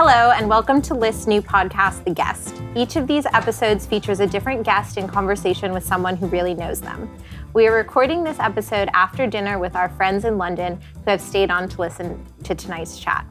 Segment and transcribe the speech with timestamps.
[0.00, 2.62] Hello, and welcome to Lyst's new podcast, The Guest.
[2.76, 6.80] Each of these episodes features a different guest in conversation with someone who really knows
[6.80, 7.12] them.
[7.52, 11.50] We are recording this episode after dinner with our friends in London who have stayed
[11.50, 13.26] on to listen to tonight's chat.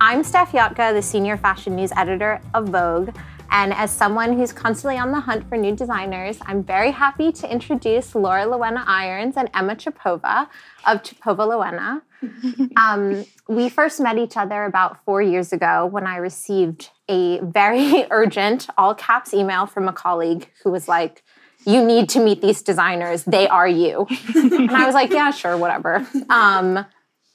[0.00, 3.14] I'm Steff Yotka, the senior fashion news editor of Vogue.
[3.50, 7.50] And as someone who's constantly on the hunt for new designers, I'm very happy to
[7.50, 10.48] introduce Laura Lowena Irons and Emma Chopova
[10.86, 12.02] of Chopova Lowena.
[12.76, 18.06] um, we first met each other about four years ago when I received a very
[18.10, 21.24] urgent, all caps email from a colleague who was like,
[21.66, 23.24] you need to meet these designers.
[23.24, 24.06] They are you.
[24.34, 26.06] and I was like, yeah, sure, whatever.
[26.30, 26.86] Um,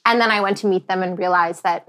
[0.04, 1.84] and then I went to meet them and realized that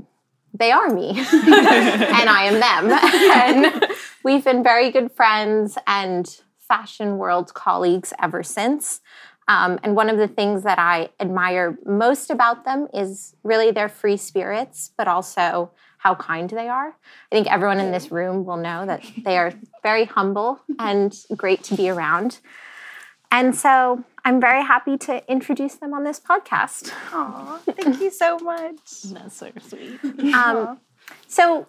[0.54, 3.97] they are me and I am them.
[4.28, 9.00] And we've been very good friends and fashion world colleagues ever since.
[9.48, 13.88] Um, and one of the things that I admire most about them is really their
[13.88, 16.90] free spirits, but also how kind they are.
[17.32, 21.64] I think everyone in this room will know that they are very humble and great
[21.64, 22.40] to be around.
[23.32, 26.92] And so I'm very happy to introduce them on this podcast.
[27.14, 29.04] Aw, thank you so much.
[29.06, 30.00] That's so sweet.
[30.34, 30.80] Um,
[31.28, 31.68] so,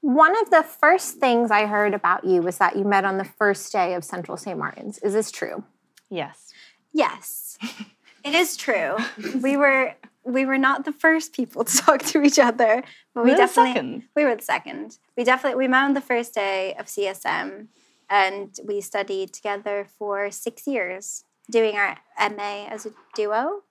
[0.00, 3.24] one of the first things I heard about you was that you met on the
[3.24, 4.58] first day of Central St.
[4.58, 4.98] Martin's.
[4.98, 5.64] Is this true?
[6.08, 6.52] Yes.
[6.92, 7.58] Yes,
[8.24, 8.96] it is true.
[9.40, 12.82] We were we were not the first people to talk to each other,
[13.14, 14.02] but we the definitely second.
[14.16, 14.98] we were the second.
[15.16, 17.68] We definitely we met on the first day of CSM,
[18.08, 23.62] and we studied together for six years, doing our MA as a duo.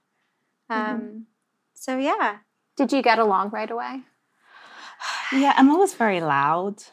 [0.70, 1.26] Um,
[1.74, 2.38] So yeah,
[2.78, 4.04] Did you get along right away?
[5.34, 6.84] Yeah, Emma was very loud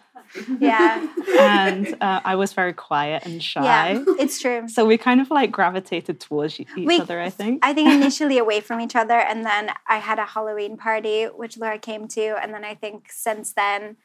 [0.59, 1.07] yeah,
[1.39, 3.63] and uh, I was very quiet and shy.
[3.65, 4.05] yeah.
[4.19, 4.67] It's true.
[4.69, 7.65] So we kind of like gravitated towards each We- other, I think.
[7.65, 11.57] I think initially away from each other, and then I had a Halloween party which
[11.59, 13.97] Laura came to, and then I think since then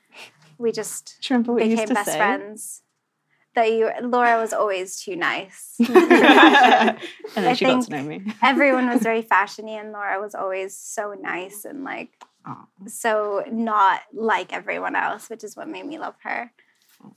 [0.57, 2.17] we just Do you remember what you became best say?
[2.17, 2.81] friends.
[3.55, 5.75] That you, Laura was always too nice.
[5.79, 6.97] and then
[7.35, 8.33] I she got think- to know me.
[8.43, 12.11] Everyone was very fashiony, and Laura was always so nice and like
[12.45, 12.65] Aw.
[12.87, 16.51] so not like everyone else, which is what made me love her.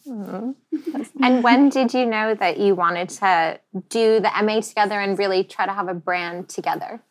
[0.06, 5.44] And when did you know that you wanted to do the MA together and really
[5.44, 7.02] try to have a brand together?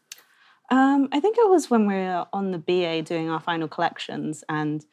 [0.69, 4.43] Um, I think it was when we were on the BA doing our final collections,
[4.49, 4.83] and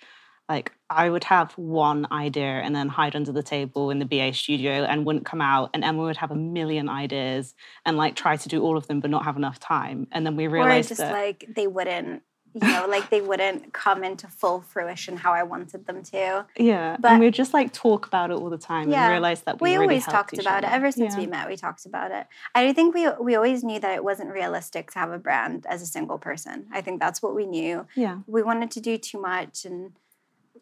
[0.48, 4.34] like I would have one idea and then hide under the table in the BA
[4.34, 7.54] studio and wouldn't come out, and Emma would have a million ideas
[7.86, 10.06] and like try to do all of them but not have enough time.
[10.12, 12.22] And then we Or realized just that like they wouldn't,
[12.53, 16.47] you know, like they wouldn't come into full fruition how I wanted them to.
[16.56, 19.05] yeah, but- and we'd just like talk about it all the time Yeah.
[19.05, 21.21] and realize that we, we really always helped talked about it ever since Yeah.
[21.21, 24.31] we met we talked about it i think we we always knew that it wasn't
[24.33, 27.87] realistic to have a brand as a single person i think that's what we knew
[27.94, 29.93] Yeah, we wanted to do too much and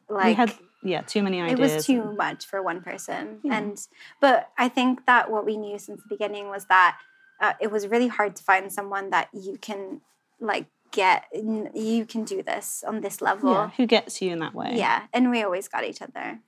[0.09, 1.59] like we had yeah too many ideas.
[1.73, 3.57] it was too and- much for one person Yeah.
[3.57, 3.87] and
[4.21, 6.99] but i think that what we knew since the beginning was that
[7.41, 10.01] uh, it was really hard to find someone that you can
[10.41, 14.55] like get you can do this on this level yeah, who gets you in that
[14.55, 14.73] way?
[14.75, 16.41] yeah and we always got each other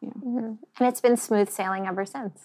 [0.00, 0.10] Yeah.
[0.10, 0.54] Mm-hmm.
[0.78, 2.40] And it's been smooth sailing ever since.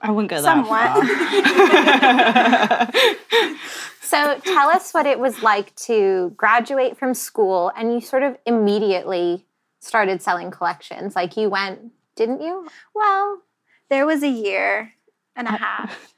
[0.00, 0.94] I wouldn't go Somewhat.
[1.02, 3.56] that far.
[4.06, 8.36] So tell us what it was like to graduate from school and you sort of
[8.46, 9.44] immediately
[9.80, 11.16] started selling collections.
[11.16, 12.68] Like you went, didn't you?
[12.94, 13.42] Well,
[13.90, 14.92] there was a year
[15.34, 16.14] and a half.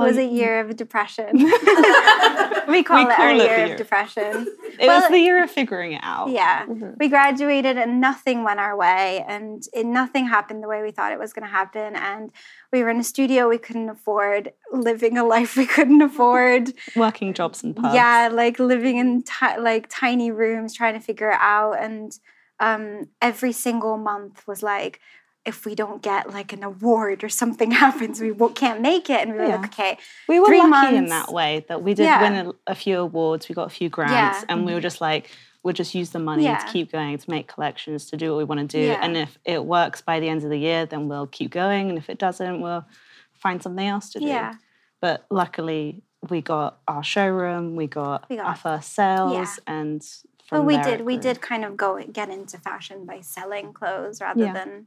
[0.00, 1.30] It Oh, was a year of depression.
[2.68, 3.72] we call it call our it year year.
[3.72, 4.46] of depression.
[4.78, 6.30] it Well, was the year of figuring it out.
[6.30, 6.66] Yeah.
[6.66, 6.96] Mhm.
[6.98, 11.12] We graduated and nothing went our way and it, nothing happened the way we thought
[11.12, 11.96] it was going to happen.
[11.96, 12.30] And
[12.72, 16.72] we were in a studio we couldn't afford, living a life we couldn't afford.
[16.96, 17.94] working jobs and pubs.
[17.94, 21.72] Yeah, like living in ti- like tiny rooms trying to figure it out.
[21.80, 22.12] And
[22.60, 25.00] um, every single month was like,
[25.46, 29.20] if we don't get like an award or something happens, we can't make it.
[29.22, 29.56] And we were Yeah.
[29.56, 32.22] like, okay, we were lucky in that way that we did Yeah.
[32.22, 33.48] win a, a few awards.
[33.48, 34.44] We got a few grants, Yeah.
[34.48, 34.82] and we were mm-hmm.
[34.82, 35.30] just like,
[35.62, 38.44] we'll just use the money to keep going to make collections to do what we
[38.44, 38.92] want to do.
[38.92, 41.90] And if it works by the end of the year, then we'll keep going.
[41.90, 42.86] And if it doesn't, we'll
[43.34, 44.26] find something else to do.
[44.26, 44.54] yeah.
[45.00, 50.02] But luckily, we got our showroom, we got, We got- our first sales, and
[50.46, 51.00] from Well, we did.
[51.02, 54.86] We did kind of go get into fashion by selling clothes rather than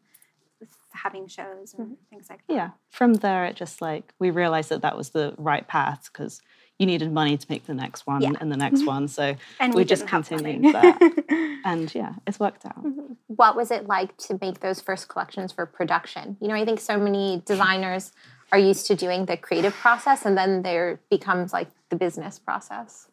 [0.93, 1.93] having shows and mm-hmm.
[2.09, 2.53] things like that.
[2.53, 6.41] yeah from there it just like we realized that that was the right path because
[6.79, 8.31] you needed money to make the next one Yeah.
[8.39, 12.39] and the next one so And we, we, just didn't continued that and yeah it's
[12.39, 13.13] worked out mm-hmm.
[13.35, 16.37] What was it like to make those first collections for production?
[16.39, 18.11] You know, I think so many designers
[18.51, 23.07] are used to doing the creative process and then there becomes like the business process.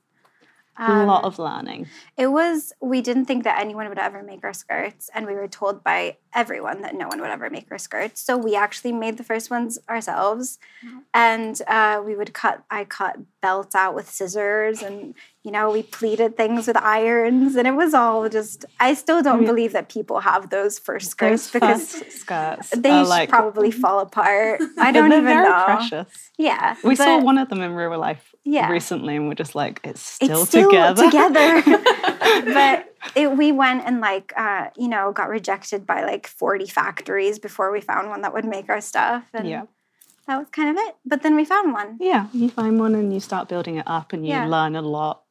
[0.81, 1.87] A lot Um, of learning.
[2.17, 5.49] It was, we didn't think that anyone would ever make our skirts, and we were
[5.49, 8.21] told by everyone that no one would ever make our skirts.
[8.21, 10.59] So we actually made the first ones ourselves.
[11.13, 15.83] And uh, we would cut, I cut belts out with scissors, and, you know, we
[15.83, 19.89] pleated things with irons, and it was all just, I still don't mean- believe that
[19.89, 24.61] people have those first skirts Those because first skirts they like probably fall apart.
[24.79, 25.63] I don't they're even know.
[25.65, 26.31] precious.
[26.39, 26.77] Yeah.
[26.85, 28.71] We saw one of them in real life Yeah.
[28.71, 31.05] recently, and we're just like, it's still it's still together.
[31.05, 31.63] together.
[32.55, 37.39] but it, we went and like uh, you know got rejected by like 40 factories
[37.39, 39.63] before we found one that would make our stuff and yeah,
[40.27, 42.27] that was kind of it but then we found one yeah.
[42.33, 44.47] You find one and you start building it up, and you Yeah.
[44.47, 45.23] learn a lot,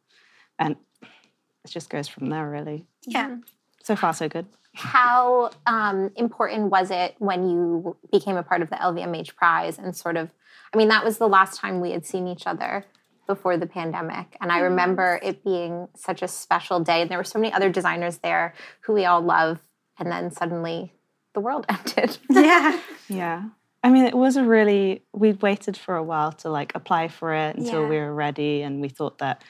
[0.58, 2.50] and it just goes from there.
[2.50, 3.38] Really, yeah
[3.84, 4.46] so far so good.
[4.76, 9.96] How um, important was it when you became a part of the LVMH Prize and
[9.96, 10.30] sort of,
[10.72, 12.86] I mean, that was the last time we had seen each other
[13.30, 14.36] before the pandemic.
[14.42, 14.64] And I mm-hmm.
[14.72, 17.02] remember it being such a special day.
[17.04, 19.60] And there were so many other designers there who we all love.
[20.00, 20.94] And then suddenly
[21.36, 22.18] the world ended.
[22.30, 23.44] yeah Yeah.
[23.84, 27.34] I mean, it was a really, we'd waited for a while to like apply for
[27.36, 27.90] it until Yeah.
[27.90, 28.64] we were ready.
[28.64, 29.44] And we thought that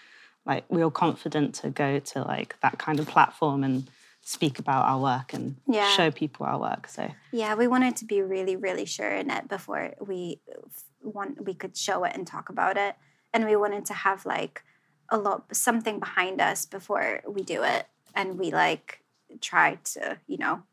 [0.46, 3.90] like we were confident to go to like that kind of platform and
[4.22, 5.90] speak about our work and Yeah.
[5.96, 6.90] show people our work.
[6.90, 10.42] So, yeah we wanted to be really really sure in it before we
[11.02, 12.96] want we could show it and talk about it
[13.34, 14.64] and we wanted to have like
[15.10, 19.04] a lot something behind us before we do it and we like
[19.42, 20.64] try to you know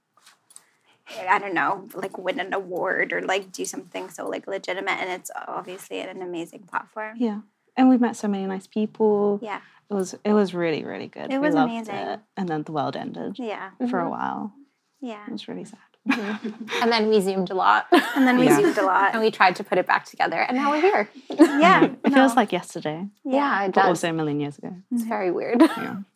[1.29, 4.99] I don't know, like win an award or like do something so like legitimate.
[4.99, 7.17] And it's obviously an amazing platform.
[7.19, 7.41] yeah.
[7.76, 9.38] And we've met so many nice people.
[9.43, 9.61] Yeah.
[9.91, 11.31] It was it was really really good.
[11.31, 11.94] It We was loved amazing.
[11.94, 12.20] it.
[12.37, 13.70] And then the world ended Yeah.
[13.88, 14.11] for a mm-hmm.
[14.11, 14.52] while.
[15.00, 15.25] Yeah.
[15.26, 15.79] It was really sad.
[16.82, 17.87] And then we zoomed a lot.
[18.14, 18.56] And then we Yeah.
[18.56, 19.12] zoomed a lot.
[19.12, 20.37] and we tried to put it back together.
[20.41, 21.08] And now we're here.
[21.31, 21.85] yeah.
[22.05, 23.88] It feels like yesterday, Yeah, it but does.
[23.88, 24.75] also a million years ago.
[24.93, 25.61] It's very weird.
[25.62, 25.97] Yeah.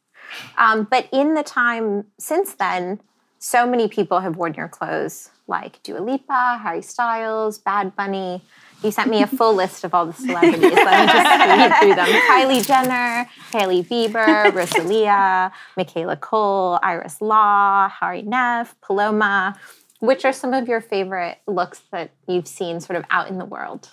[0.57, 3.01] Um, but in the time since then,
[3.41, 8.41] so many people have worn your clothes, like Dua Lipa, Harry Styles, Bad Bunny.
[8.85, 10.63] You sent me a full list of all the celebrities.
[10.63, 17.89] Let me just read through them: Kylie Jenner, Hailey Bieber, Rosalia, Michaela Coel, Iris Law,
[17.89, 19.57] Hari Nef, Paloma.
[20.01, 23.45] Which are some of your favorite looks that you've seen sort of out in the
[23.45, 23.91] world?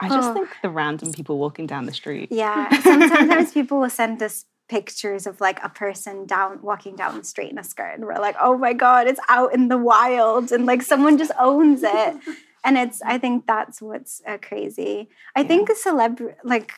[0.00, 0.34] I just Oh.
[0.34, 2.28] think the random people walking down the street.
[2.30, 2.68] Yeah.
[2.80, 7.50] Sometimes people will send us pictures of like a person down walking down the street
[7.50, 7.94] in a skirt.
[7.96, 10.52] And we're like, oh my God, it's out in the wild.
[10.52, 12.16] And like someone just owns it.
[12.64, 15.08] And it's, I think that's what's uh, crazy.
[15.34, 16.74] I think a celeb, like,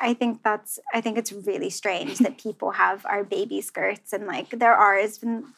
[0.00, 4.26] I think that's, I think it's really strange that people have our baby skirts and
[4.26, 5.00] like there are,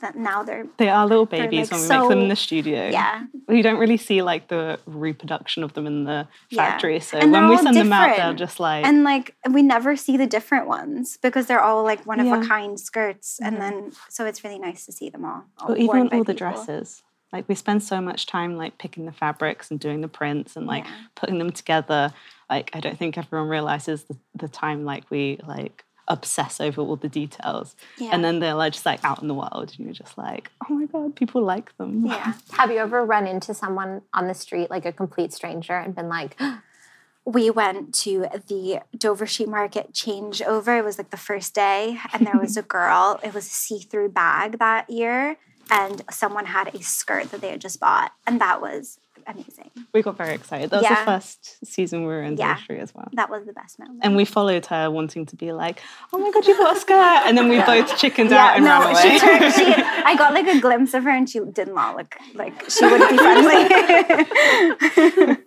[0.00, 2.88] that now they're, They are little babies like, when we make them in the studio.
[2.88, 3.24] yeah.
[3.48, 6.64] You don't really see like the reproduction of them in the Yeah.
[6.70, 7.00] factory.
[7.00, 10.16] So And when we send them out, they're just like and like we never see
[10.16, 12.42] the different ones because they're all like one of Yeah.
[12.42, 13.60] a kind skirts and Mhm.
[13.60, 16.34] then so it's really nice to see them all, all or even all the people.
[16.34, 17.02] dresses.
[17.32, 20.66] Like we spend so much time like picking the fabrics and doing the prints and
[20.66, 20.90] like Yeah.
[21.14, 22.12] putting them together.
[22.48, 26.96] Like I don't think everyone realizes the, the time like we like obsess over all
[26.96, 27.74] the details.
[27.98, 28.10] yeah.
[28.12, 30.74] And then they're like just like out in the world and you're just like, oh
[30.74, 32.06] my God, people like them.
[32.06, 35.94] yeah Have you ever run into someone on the street, like a complete stranger, and
[35.94, 36.40] been like,
[37.24, 40.78] we went to the Dover Street Market changeover.
[40.78, 43.18] It was like the first day, and there was a girl.
[43.24, 45.36] It was a see-through bag that year,
[45.68, 49.70] and someone had a skirt that they had just bought, and that was amazing.
[49.92, 50.70] We got very excited.
[50.70, 51.00] That was Yeah.
[51.04, 52.50] the first season we were in the Yeah.
[52.50, 53.08] industry as well.
[53.14, 54.00] That was the best moment.
[54.02, 55.80] And we followed her wanting to be like,
[56.12, 57.22] oh my God, you got a skirt.
[57.26, 59.02] And then we both chickened yeah, out and no, ran away.
[59.02, 59.52] she turned.
[59.54, 59.64] She,
[60.04, 63.08] I got like a glimpse of her, and she did not look like she would
[63.08, 63.68] be friendly.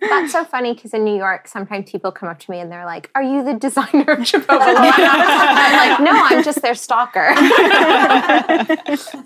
[0.00, 2.84] That's so funny because in New York, sometimes people come up to me and they're
[2.86, 7.34] like, "Are you the designer of Chopova?" I'm like, "No, I'm just their stalker."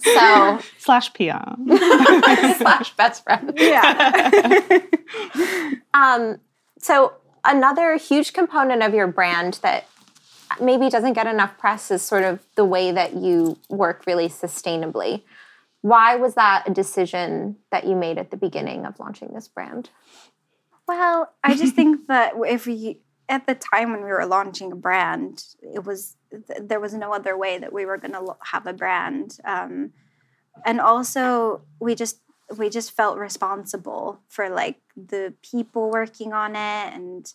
[0.00, 1.54] so Slash PR.
[2.58, 3.52] slash best friend.
[3.56, 4.30] yeah.
[5.94, 6.40] Um,
[6.78, 9.86] so another huge component of your brand that
[10.60, 15.22] maybe doesn't get enough press is sort of the way that you work really sustainably.
[15.80, 19.90] Why was that a decision that you made at the beginning of launching this brand?
[20.86, 24.76] Well, I just think that if we at the time when we were launching a
[24.76, 26.16] brand, it was
[26.60, 29.92] there was no other way that we were going to have a brand, um,
[30.66, 32.18] and also we just
[32.58, 37.32] we just felt responsible for like the people working on it and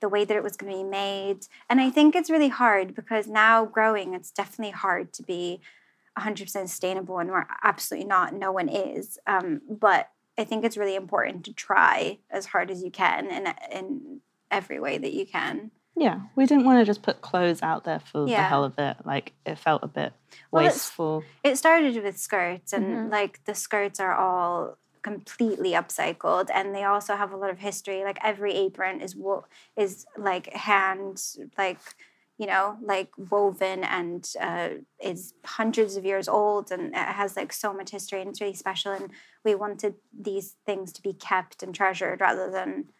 [0.00, 1.46] the way that it was going to be made.
[1.68, 5.60] And I think it's really hard because now growing, it's definitely hard to be
[6.18, 8.34] 100% sustainable, and we're absolutely not.
[8.34, 12.82] No one is, um, but I think it's really important to try as hard as
[12.82, 15.70] you can in in every way that you can.
[15.96, 18.96] Yeah, we didn't want to just put clothes out there for the hell of it.
[19.04, 20.12] Like it felt a bit
[20.50, 21.24] Well, wasteful.
[21.42, 23.10] It started with skirts, and Mhm.
[23.12, 28.04] like the skirts are all completely upcycled, and they also have a lot of history.
[28.04, 31.22] Like every apron is wo- is like hand
[31.58, 31.80] like
[32.38, 34.68] you know like woven and uh,
[35.00, 38.54] is hundreds of years old, and it has like so much history, and it's really
[38.54, 38.92] special.
[38.92, 39.10] And
[39.44, 42.90] we wanted these things to be kept and treasured rather than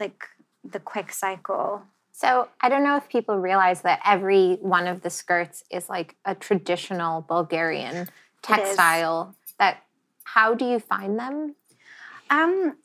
[0.00, 0.26] like
[0.64, 1.82] the quick cycle.
[2.20, 6.16] So I don't know if people realize that every one of the skirts is like
[6.26, 8.08] a traditional Bulgarian
[8.42, 9.34] textile.
[9.58, 9.78] That
[10.24, 11.54] how do you find them?
[12.28, 12.76] Um,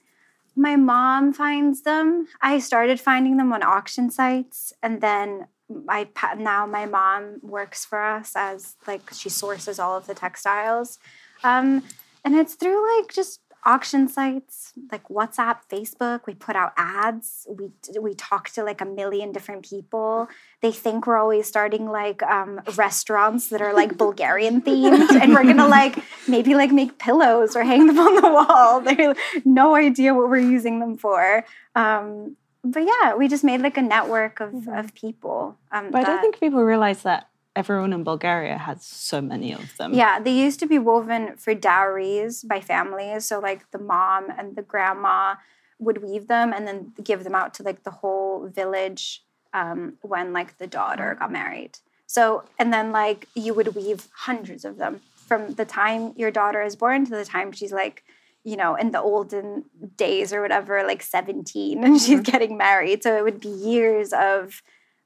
[0.55, 2.29] my mom finds them.
[2.41, 5.47] I started finding them on auction sites, and then
[5.89, 10.97] I now my mom works for us as like she sources all of the textiles,
[11.43, 11.83] um,
[12.23, 16.21] and it's through like just auction sites like WhatsApp, Facebook.
[16.27, 17.47] We put out ads.
[17.49, 20.27] We we talk to like a million different people.
[20.61, 25.43] They think we're always starting like um, restaurants that are like Bulgarian themed, and we're
[25.43, 28.81] gonna like maybe like make pillows or hang them on the wall.
[28.85, 31.43] They have no idea what we're using them for.
[31.75, 34.79] Um, but yeah, we just made like a network of, Mhm.
[34.79, 35.57] of people.
[35.71, 39.75] Um, But I don't think people realize that everyone in Bulgaria has so many of
[39.77, 39.93] them.
[39.93, 43.25] Yeah, they used to be woven for dowries by families.
[43.25, 45.35] So like the mom and the grandma
[45.79, 50.33] would weave them and then give them out to like the whole village um, when
[50.33, 51.79] like the daughter got married.
[52.07, 56.61] So and then like you would weave hundreds of them from the time your daughter
[56.61, 58.03] is born to the time she's like
[58.43, 59.65] you know in the olden
[59.97, 64.61] days or whatever like 17 and she's getting married so it would be years of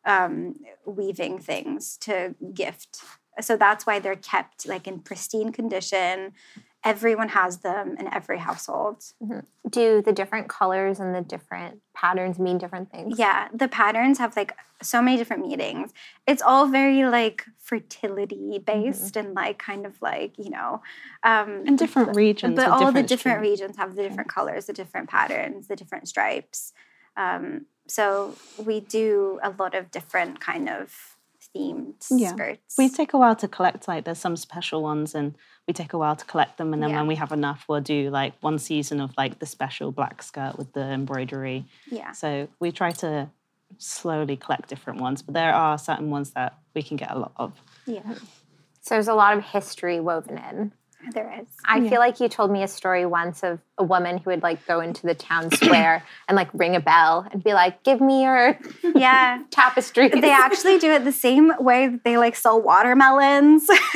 [0.06, 3.04] um, weaving things to gift.
[3.42, 6.34] So that's why they're kept like in pristine condition.
[6.84, 9.04] Everyone has them in every household.
[9.70, 13.20] Do the different colors and the different patterns mean different things?
[13.20, 15.92] yeah the patterns have like so many different meanings.
[16.26, 20.82] It's all very like fertility based and like kind of like you know
[21.24, 22.56] um In different regions.
[22.56, 23.60] but with all the different different strings.
[23.60, 26.72] regions have the different colors the different patterns the different stripes.
[27.18, 31.18] Um so we do a lot of different kind of
[31.56, 32.34] themed Yeah.
[32.34, 35.36] skirts We take a while to collect, like, there's some special ones, and
[35.68, 36.74] we take a while to collect them.
[36.74, 36.98] And then Yeah.
[36.98, 40.58] when we have enough, we'll do like one season of like the special black skirt
[40.58, 41.66] with the embroidery.
[41.88, 43.30] yeah So we try to
[43.78, 47.34] slowly collect different ones, but there are certain ones that we can get a lot
[47.38, 47.54] of.
[47.86, 48.14] yeah
[48.82, 50.72] So there's a lot of history woven in.
[51.14, 51.90] There is I Yeah.
[51.90, 54.80] feel like you told me a story once of a woman who would like go
[54.82, 58.58] into the town square and like ring a bell and be like, "Give me your
[58.96, 63.66] yeah tapestry." they actually do it the same way that they like sell watermelons.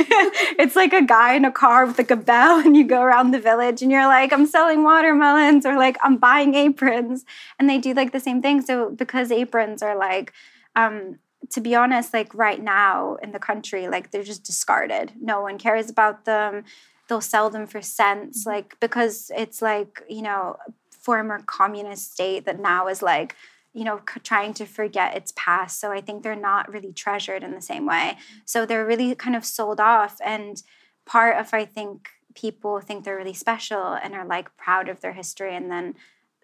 [0.57, 3.31] it's like a guy in a car with like a bell, and you go around
[3.31, 7.25] the village and you're like, I'm selling watermelons or like I'm buying aprons.
[7.59, 8.61] And they do like the same thing.
[8.61, 10.31] So because aprons are like,
[10.75, 11.19] um,
[11.49, 15.11] to be honest, like right now in the country, like they're just discarded.
[15.19, 16.63] No one cares about them.
[17.07, 20.57] They'll sell them for cents, like because it's like, you know,
[20.91, 23.35] former communist state that now is like
[23.73, 25.79] you know c- trying to forget its past.
[25.79, 28.17] So i think they're not really treasured in the same way.
[28.45, 30.61] So they're really kind of sold off and
[31.05, 35.13] part of i think people think they're really special and are like proud of their
[35.13, 35.95] history and then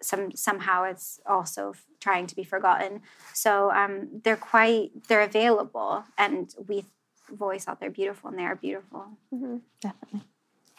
[0.02, 3.02] some somehow it's also f- trying to be forgotten.
[3.34, 6.84] So um, they're quite they're available and we
[7.30, 9.06] voice out they're beautiful and they are beautiful.
[9.80, 10.22] Definitely.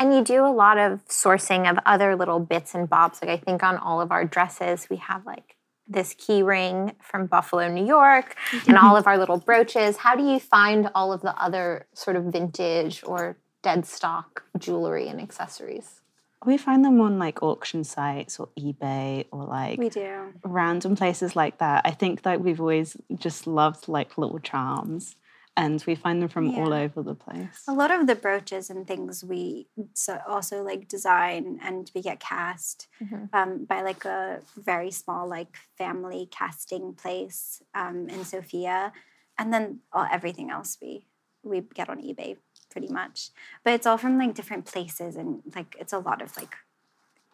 [0.02, 3.22] And you do a lot of sourcing of other little bits and bobs.
[3.22, 5.56] Like I think on all of our dresses, we have like
[5.88, 8.36] this key ring from Buffalo, New York,
[8.68, 9.98] and all of our little brooches.
[9.98, 15.08] How do you find all of the other sort of vintage or dead stock jewelry
[15.08, 16.02] and accessories?
[16.44, 21.36] We find them on like auction sites or eBay or like we do random places
[21.36, 21.84] like that.
[21.86, 25.16] I think that we've always just loved like little charms
[25.58, 27.64] and we find them from all over the place.
[27.68, 32.20] A lot of the brooches and things we so also like design and we get
[32.20, 33.30] cast Mhm.
[33.34, 38.94] um, by like a very small like family casting place um, in Sofia,
[39.38, 41.06] and then all, everything else we
[41.44, 42.38] we get on eBay
[42.70, 43.30] pretty much.
[43.64, 46.56] But it's all from like different places and like it's a lot of like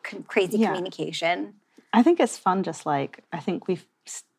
[0.04, 0.68] con- crazy Yeah.
[0.70, 1.56] communication.
[1.94, 3.80] I think it's fun just like I think we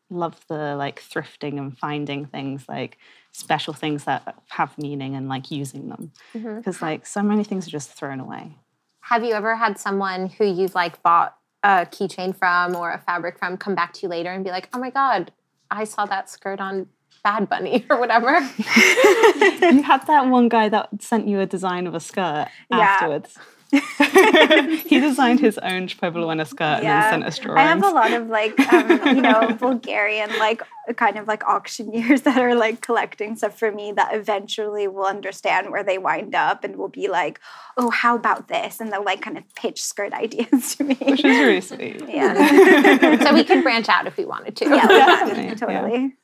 [0.09, 2.97] love the like thrifting and finding things like
[3.31, 6.57] special things that have meaning and like using them mm-hmm.
[6.57, 8.55] because like so many things are just thrown away.
[9.01, 13.37] Have you ever had someone who you've like bought a keychain from or a fabric
[13.37, 15.31] from come back to you later and be like, "Oh my god,
[15.69, 16.87] I saw that skirt on
[17.23, 21.95] Bad Bunny or whatever." you had that one guy that sent you a design of
[21.95, 22.79] a skirt Yeah.
[22.79, 23.37] afterwards.
[24.87, 26.95] he designed his own Chopova skirt Yeah.
[26.95, 27.59] and then sent us drawings.
[27.59, 30.61] I have a lot of like, um, you know, Bulgarian like
[30.95, 35.69] kind of like auctioneers that are like collecting stuff for me that eventually will understand
[35.69, 37.39] where they wind up and will be like,
[37.77, 38.79] oh, how about this?
[38.79, 40.95] And they'll like kind of pitch skirt ideas to me.
[40.95, 42.03] which is really sweet.
[42.09, 43.23] yeah.
[43.23, 44.65] so we could branch out if we wanted to.
[44.65, 45.53] yeah, Definitely, yeah.
[45.55, 46.15] totally.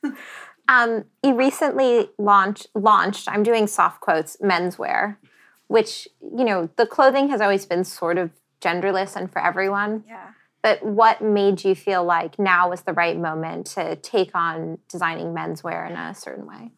[0.68, 3.30] Um, you recently launched launched.
[3.30, 5.18] I'm doing soft quotes menswear,
[5.68, 8.32] which you know the clothing has always been sort of
[8.62, 10.04] genderless and for everyone.
[10.08, 10.30] Yeah.
[10.62, 15.28] But what made you feel like now was the right moment to take on designing
[15.28, 16.72] menswear in a certain way?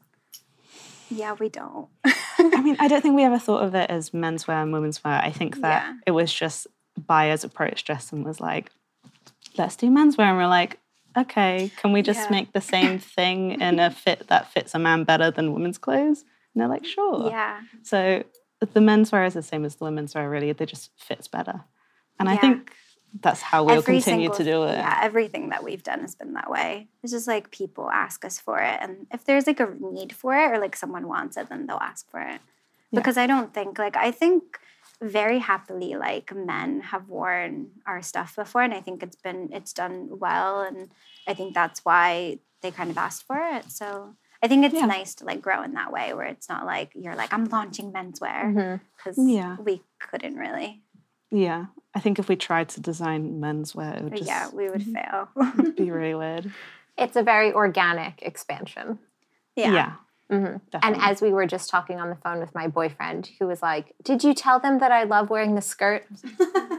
[1.10, 1.88] Yeah, we don't.
[2.06, 5.14] I mean, I don't think we ever thought of it as menswear and women's wear.
[5.24, 5.94] I think that Yeah.
[6.06, 6.68] it was just
[6.98, 8.72] buyers approached us and was like,
[9.58, 10.26] let's do menswear.
[10.26, 10.80] And we're like,
[11.18, 12.36] okay, can we just Yeah.
[12.36, 16.26] make the same thing in a fit that fits a man better than women's clothes?
[16.54, 17.30] And they're like, sure.
[17.30, 17.62] Yeah.
[17.84, 18.24] So
[18.60, 20.52] the menswear is the same as the women's wear, really.
[20.52, 21.64] They just fits better.
[22.20, 22.72] And I think
[23.22, 24.74] that's how we'll Every continue to do it.
[24.74, 26.88] Yeah, everything that we've done has been that way.
[27.04, 30.36] It's just like people ask us for it, and if there's like a need for
[30.36, 32.42] it or like someone wants it, then they'll ask for it.
[32.92, 33.00] Yeah.
[33.00, 34.60] Because I don't think like I think
[35.02, 39.74] very happily like men have worn our stuff before, and I think it's been it's
[39.74, 40.90] done well, and
[41.28, 43.72] I think that's why they kind of asked for it.
[43.72, 44.16] So.
[44.44, 44.86] I think it's Yeah.
[44.86, 47.92] nice to like grow in that way where it's not like you're like I'm launching
[47.92, 49.58] menswear because Yeah.
[49.60, 50.82] we couldn't really.
[51.32, 51.66] Yeah.
[51.96, 55.30] I think if we tried to design menswear, it would just yeah, we would fail.
[55.76, 56.52] be really weird.
[56.98, 59.00] It's a very organic expansion.
[59.56, 59.94] Yeah.
[60.30, 63.62] hmm And as we were just talking on the phone with my boyfriend, who was
[63.62, 66.06] like, "Did you tell them that I love wearing the skirt?"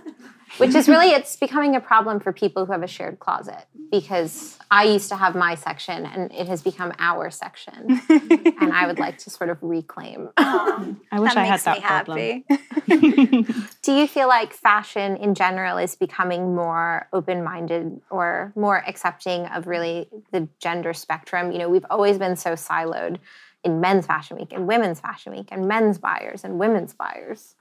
[0.58, 4.58] Which is really it's becoming a problem for people who have a shared closet because
[4.70, 8.98] I used to have my section and it has become our section, and I would
[8.98, 10.30] like to sort of reclaim.
[10.48, 13.66] Um, I wish that I had that me problem.
[13.82, 19.46] Do you feel like fashion in general is becoming more open minded or more accepting
[19.46, 21.52] of really the gender spectrum?
[21.52, 23.18] You know, we've always been so siloed
[23.64, 27.54] in men's fashion week and women's fashion week and men's buyers and women's buyers.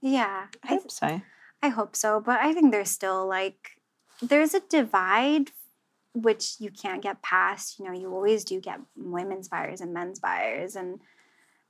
[0.00, 1.22] yeah, I I, hope so.
[1.62, 3.72] I hope so, but I think there's still like
[4.20, 5.50] there's a divide
[6.14, 7.78] which you can't get past.
[7.78, 11.00] You know, you always do get women's buyers and men's buyers, and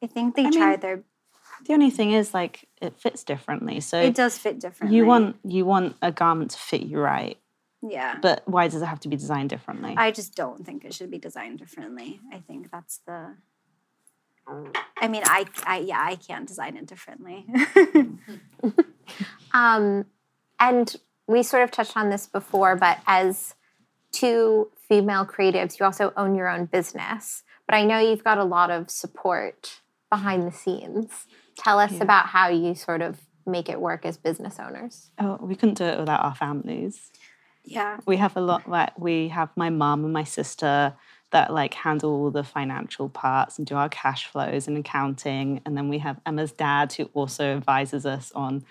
[0.03, 1.03] I think they I try mean, their.
[1.67, 3.81] The only thing is like it fits differently.
[3.81, 4.97] So It does fit differently.
[4.97, 7.39] you want you want a garment to fit you right.
[7.83, 8.17] yeah.
[8.21, 9.95] But why does it have to be designed differently?
[9.97, 12.21] I just don't think it should be designed differently.
[12.33, 13.37] I think that's the.
[14.47, 17.47] I mean, I, I yeah, I can't design it differently.
[19.55, 20.07] Um,
[20.59, 23.55] and we sort of touched on this before, but as
[24.13, 27.43] two female creatives, you also own your own business.
[27.67, 31.27] But I know you've got a lot of support behind the scenes.
[31.57, 32.03] Tell us Yeah.
[32.05, 35.11] about how you sort of make it work as business owners.
[35.19, 37.11] oh, we couldn't do it without our families.
[37.65, 37.99] yeah.
[38.07, 40.95] We have a lot like we have my mom and my sister
[41.33, 45.61] that like handle all the financial parts and do our cash flows and accounting.
[45.67, 48.65] And then we have Emma's dad who also advises us on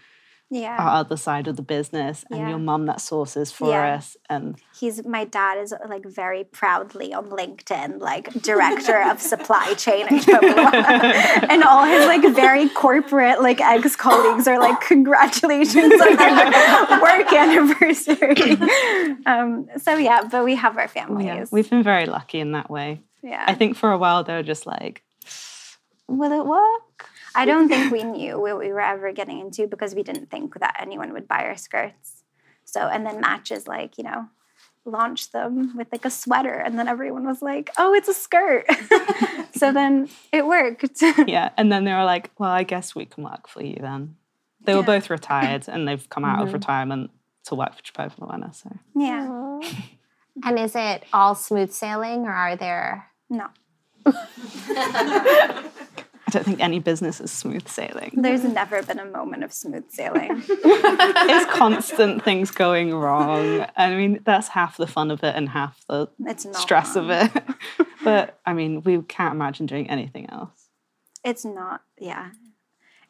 [0.53, 0.75] Yeah.
[0.77, 2.49] our other side of the business and Yeah.
[2.49, 3.95] your mum that sources for Yeah.
[3.95, 4.17] us.
[4.29, 10.07] And he's my dad is like very proudly on LinkedIn, like director of supply chain
[10.09, 17.31] and all his like very corporate like ex colleagues are like congratulations on your work
[17.33, 18.57] anniversary.
[19.25, 21.25] um, so yeah, but we have our families.
[21.25, 23.01] yeah, we've been very lucky in that way.
[23.23, 23.45] yeah.
[23.47, 25.01] I think for a while they were just like,
[26.07, 26.81] will it work?
[27.35, 30.59] I don't think we knew what we were ever getting into because we didn't think
[30.59, 32.23] that anyone would buy our skirts.
[32.65, 34.27] So, and then matches like, you know,
[34.85, 36.53] launched them with like a sweater.
[36.53, 38.65] And then everyone was like, oh, it's a skirt.
[39.55, 41.01] so then it worked.
[41.27, 41.49] yeah.
[41.57, 44.15] And then they were like, well, I guess we can work for you then.
[44.63, 46.43] They were both retired and they've come out Mhm.
[46.47, 47.11] of retirement
[47.45, 48.53] to work for Chopova Lowena.
[48.53, 49.59] So yeah.
[50.45, 53.47] And is it all smooth sailing or are there No,
[54.05, 55.69] I
[56.31, 58.13] don't think any business is smooth sailing.
[58.15, 60.43] there's never been a moment of smooth sailing.
[60.47, 63.65] it's constant things going wrong.
[63.77, 66.09] I mean, that's half the fun of it and half the
[66.53, 67.09] stress fun.
[67.09, 67.43] of it.
[68.03, 70.69] but I mean, we can't imagine doing anything else.
[71.23, 72.31] It's not, yeah.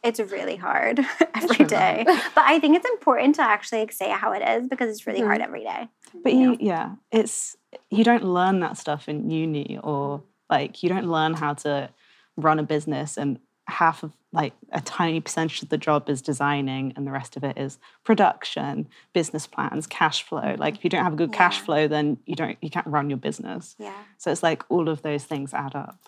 [0.03, 0.99] It's really hard
[1.35, 2.03] every day.
[2.05, 5.41] But I think it's important to actually say how it is because it's really hard
[5.41, 5.43] mm-hmm.
[5.43, 5.87] every day.
[6.23, 7.55] But You you, yeah, it's
[7.89, 11.89] you don't learn that stuff in uni or like you don't learn how to
[12.43, 16.93] run a business and half of like a tiny percentage of the job is designing
[16.95, 20.55] and the rest of it is production, business plans, cash flow.
[20.57, 23.09] Like if you don't have a good cash flow, then you don't you can't run
[23.09, 23.75] your business.
[23.79, 23.93] Yeah.
[24.17, 25.99] So it's like all of those things add up.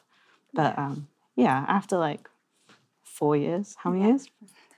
[0.54, 2.30] But um yeah, after like
[3.04, 4.10] four years, how many Yeah.
[4.10, 4.28] years?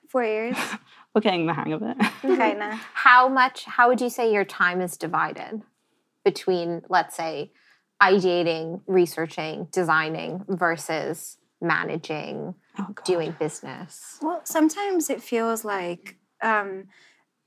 [0.10, 0.58] Four years,
[1.14, 1.98] We're getting the hang of it.
[2.22, 2.74] kind of.
[2.94, 5.62] How much, how would you say your time is divided
[6.26, 7.52] between, let's say,
[8.02, 14.18] ideating, researching, designing versus managing, Oh, doing business?
[14.22, 16.86] Well, sometimes it feels like um,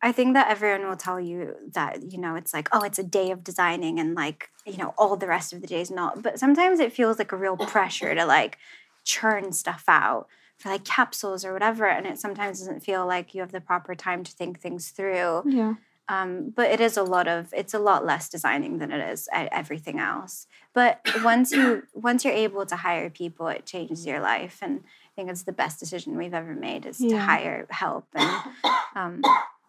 [0.01, 3.03] I think that everyone will tell you that you know it's like oh it's a
[3.05, 6.23] day of designing and like you know all the rest of the day is not.
[6.23, 8.59] But sometimes it feels like a real pressure to like
[9.05, 10.29] churn stuff out
[10.59, 13.95] for like capsules or whatever, and it sometimes doesn't feel like you have the proper
[13.95, 15.43] time to think things through.
[15.47, 15.75] Yeah.
[16.09, 19.29] Um, but it is a lot of it's a lot less designing than it is
[19.33, 20.47] everything else.
[20.73, 25.11] But once you once you're able to hire people, it changes your life, and I
[25.17, 28.31] think it's the best decision we've ever made is to hire help and
[28.97, 29.23] um,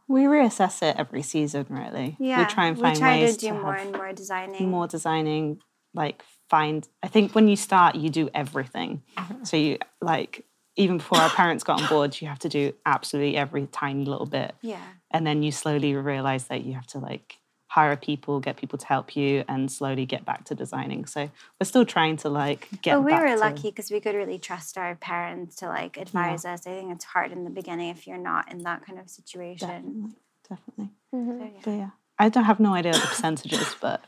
[0.07, 2.15] We reassess it every season, really.
[2.19, 4.69] yeah, We try and find we try ways to do to more and more designing.
[4.69, 5.61] more designing
[5.95, 9.01] like find i think when you start you do everything
[9.43, 13.35] so you like even before our parents got on board you have to do absolutely
[13.35, 14.77] every tiny little bit Yeah,
[15.11, 18.85] and then you slowly realize that you have to like hire people get people to
[18.87, 22.95] help you and slowly get back to designing so we're still trying to like get
[22.95, 25.95] but we back were to- lucky because we could really trust our parents to like
[25.97, 26.65] advise us.
[26.65, 30.15] I think it's hard in the beginning if you're not in that kind of situation.
[30.49, 31.17] definitely definitely So,
[31.53, 31.61] yeah.
[31.63, 34.03] but yeah i don't have no idea what the percentages but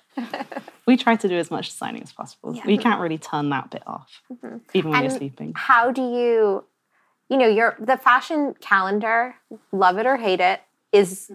[0.87, 2.63] we try to do as much designing as possible Yeah.
[2.65, 4.57] we can't really turn that bit off mm-hmm.
[4.73, 6.63] even when you're sleeping How do you,
[7.29, 9.35] you know, your the fashion calendar,
[9.71, 10.59] love it or hate it,
[10.91, 11.31] is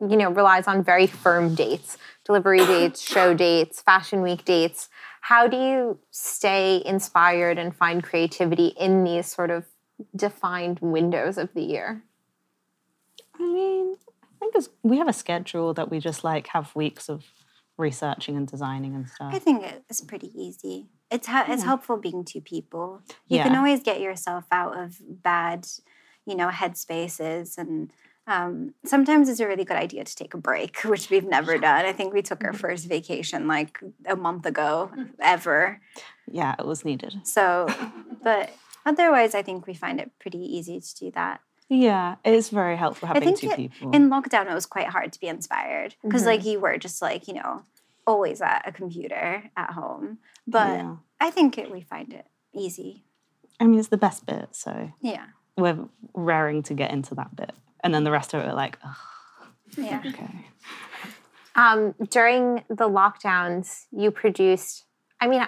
[0.00, 4.88] you know relies on very firm dates, delivery dates, show dates, fashion week dates.
[5.20, 9.64] How do you stay inspired and find creativity in these sort of
[10.14, 12.02] defined windows of the year?
[13.38, 17.08] I mean, I think it's, we have a schedule that we just like have weeks
[17.08, 17.24] of
[17.76, 19.32] researching and designing and stuff.
[19.34, 20.88] I think it's pretty easy.
[21.10, 23.02] It's ha- it's helpful being two people.
[23.28, 25.66] You can always get yourself out of bad,
[26.26, 27.92] you know, headspaces, and
[28.26, 31.84] um, sometimes it's a really good idea to take a break, which we've never done.
[31.84, 32.58] I think we took our mm-hmm.
[32.58, 35.12] first vacation like a month ago, mm-hmm.
[35.20, 35.80] ever.
[36.30, 37.14] yeah, it was needed.
[37.24, 37.66] So,
[38.22, 38.50] but
[38.86, 41.40] otherwise, I think we find it pretty easy to do that.
[41.68, 43.92] Yeah, it is very helpful having think two it- people.
[43.92, 46.30] In lockdown, it was quite hard to be inspired because, mm-hmm.
[46.30, 47.62] like, you were just like, you know,
[48.06, 50.18] always at a computer at home.
[50.46, 50.96] But Yeah.
[51.20, 53.04] I think it, we find it easy.
[53.58, 55.26] I mean, it's the best bit, so Yeah.
[55.56, 57.52] we're raring to get into that bit.
[57.84, 58.96] And then the rest of it, we're like, oh,
[59.76, 60.02] Yeah.
[60.04, 60.46] okay.
[61.54, 64.84] Um, during the lockdowns, you produced,
[65.20, 65.46] I mean,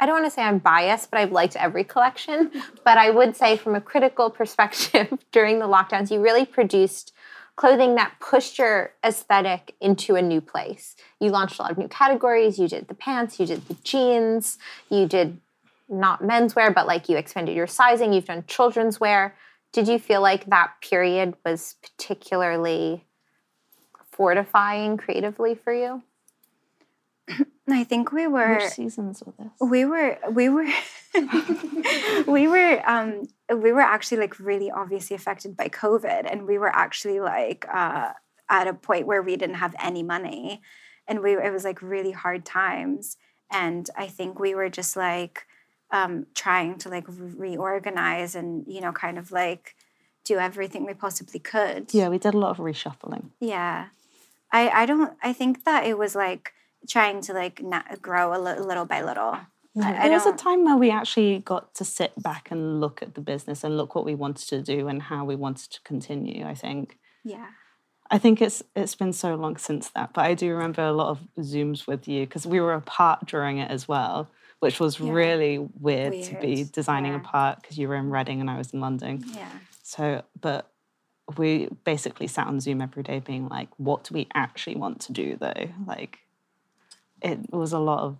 [0.00, 2.50] I don't want to say I'm biased, but I've liked every collection.
[2.84, 7.12] But I would say, from a critical perspective, during the lockdowns, you really produced
[7.56, 10.96] clothing that pushed your aesthetic into a new place.
[11.20, 12.58] You launched a lot of new categories.
[12.58, 14.56] You did the pants, you did the jeans,
[14.88, 15.38] you did
[15.90, 19.36] not menswear, but like you expanded your sizing, you've done children's wear.
[19.72, 23.06] Did you feel like that period was particularly
[24.10, 26.02] fortifying creatively for you?
[27.68, 28.56] I think we were.
[28.56, 29.52] Which seasons were this?
[29.60, 30.66] we were we were
[32.26, 36.74] we were um we were actually like really obviously affected by covid and we were
[36.74, 38.10] actually like uh
[38.48, 40.60] at a point where we didn't have any money
[41.06, 43.16] and we it was like really hard times
[43.50, 45.46] and i think we were just like
[45.92, 49.74] um trying to like reorganize and you know kind of like
[50.24, 53.30] do everything we possibly could Yeah, we did a lot of reshuffling.
[53.40, 53.86] yeah.
[54.52, 56.52] I I don't I think that it was like
[56.88, 59.38] trying to like na- grow a li- little by little.
[59.80, 63.14] I there was a time where we actually got to sit back and look at
[63.14, 66.44] the business and look what we wanted to do and how we wanted to continue.
[66.44, 66.98] I think.
[67.24, 67.46] yeah.
[68.12, 71.10] I think it's it's been so long since that, but I do remember a lot
[71.10, 74.28] of zooms with you because we were apart during it as well,
[74.60, 75.10] which was Yeah.
[75.12, 77.18] really weird, to be designing yeah.
[77.18, 79.24] apart because you were in Reading and I was in London.
[79.26, 79.50] Yeah.
[79.82, 80.70] So, but
[81.36, 85.12] we basically sat on Zoom every day, being like, "What do we actually want to
[85.12, 86.18] do?" Though, like,
[87.22, 88.16] it was a lot of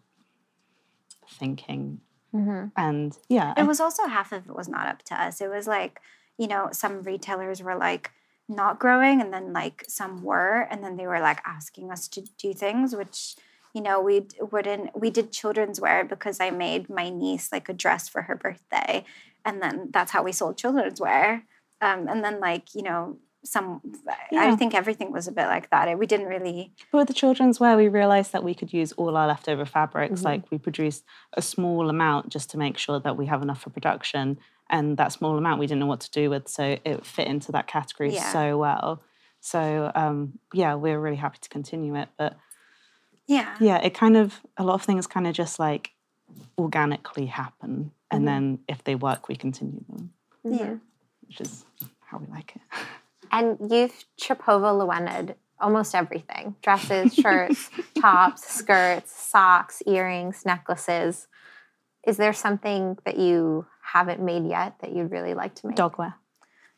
[1.29, 2.01] thinking,
[2.35, 2.67] mm-hmm.
[2.77, 5.41] and yeah, It I- was also half of it was not up to us.
[5.41, 6.01] It was like,
[6.39, 8.13] you know, some retailers were like
[8.49, 12.21] not growing and then like some were and then they were like asking us to
[12.37, 13.37] do things which
[13.75, 17.73] you know we wouldn't we did children's wear because I made my niece like a
[17.73, 19.05] dress for her birthday
[19.45, 21.45] and then that's how we sold children's wear.
[21.81, 23.81] Um, and then like, you know, some
[24.37, 25.99] I think everything was a bit like that.
[25.99, 29.17] We didn't really But with the children's wear, we realized that we could use all
[29.17, 30.17] our leftover fabrics.
[30.17, 30.25] Mm-hmm.
[30.27, 33.71] Like we produced a small amount just to make sure that we have enough for
[33.71, 34.39] production.
[34.69, 36.49] And that small amount we didn't know what to do with.
[36.49, 38.31] So it fit into that category Yeah.
[38.31, 39.03] so well.
[39.41, 42.11] So um, yeah, we're really happy to continue it.
[42.19, 42.37] But
[43.31, 43.55] yeah.
[43.61, 45.93] yeah, it kind of, a lot of things kind of just like
[46.59, 47.93] organically happen.
[48.11, 48.25] And Mm-hmm.
[48.27, 50.13] then if they work, we continue them,
[50.45, 50.75] Yeah.
[51.27, 51.65] which is
[52.09, 52.63] how we like it.
[53.33, 61.29] And you've Chopova Lowena almost everything dresses, shirts, tops, skirts, socks, earrings, necklaces.
[62.05, 65.77] Is there something that you haven't made yet that you'd really like to make?
[65.77, 66.15] Dogwear.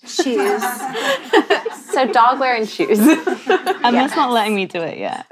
[0.04, 0.62] Shoes.
[1.92, 2.98] So dogwear and shoes.
[3.84, 5.26] And that's not letting me do it yet.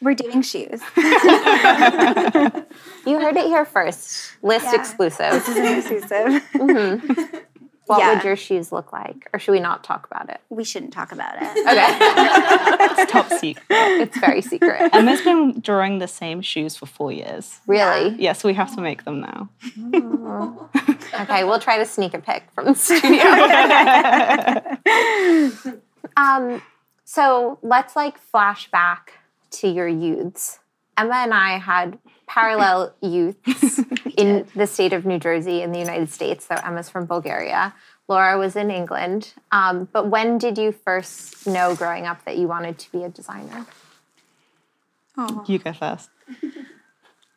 [0.00, 0.80] We're doing shoes.
[0.96, 1.02] you
[3.20, 4.32] heard it here first.
[4.42, 4.74] Lyst Yeah.
[4.80, 5.32] exclusive.
[5.32, 6.42] This is an exclusive.
[6.54, 7.42] Mhm.
[7.86, 8.14] What Yeah.
[8.14, 9.28] would your shoes look like?
[9.32, 10.40] Or should we not talk about it?
[10.50, 11.48] We shouldn't talk about it.
[11.66, 11.96] Okay.
[13.00, 13.64] It's top secret.
[13.70, 14.92] it's very secret.
[14.94, 17.60] Emma's been drawing the same shoes for four years.
[17.66, 18.14] Really?
[18.18, 19.48] Yes, we have to make them now.
[21.22, 23.22] Okay, we'll try to sneak a pic from the studio.
[26.16, 26.62] um,
[27.04, 29.14] so let's like flash back
[29.50, 30.58] to your youths.
[30.96, 33.80] Emma and I had parallel youths
[34.16, 36.46] in the state of New Jersey in the United States.
[36.46, 37.74] So Emma's from Bulgaria.
[38.08, 39.34] Laura was in England.
[39.52, 43.08] Um, but when did you first know growing up that you wanted to be a
[43.08, 43.66] designer?
[45.16, 45.44] Oh.
[45.46, 46.10] You go first.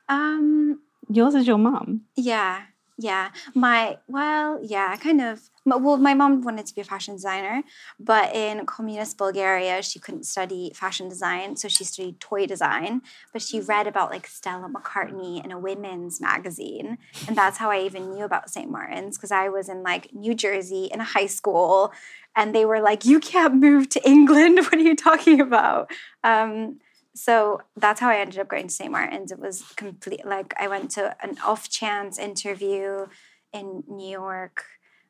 [0.10, 2.02] Um, Yours is your mom.
[2.17, 2.63] yeah,
[2.97, 3.30] yeah.
[3.56, 5.50] My, well, yeah, kind of.
[5.63, 7.62] Well, my mom wanted to be a fashion designer,
[8.00, 13.02] but in communist Bulgaria, she couldn't study fashion design, so she studied toy design.
[13.32, 16.97] But she read about like Stella McCartney in a women's magazine.
[17.28, 18.71] And that's how I even knew about St.
[18.71, 21.93] Martin's, because I was in like New Jersey in a high school,
[22.36, 24.60] and they were like, You can't move to England.
[24.71, 25.91] What are you talking about?
[26.24, 26.80] Um,
[27.13, 28.91] so that's how I ended up going to St.
[28.91, 29.32] Martin's.
[29.32, 33.08] It was complete like I went to an off chance interview
[33.54, 34.63] in New York.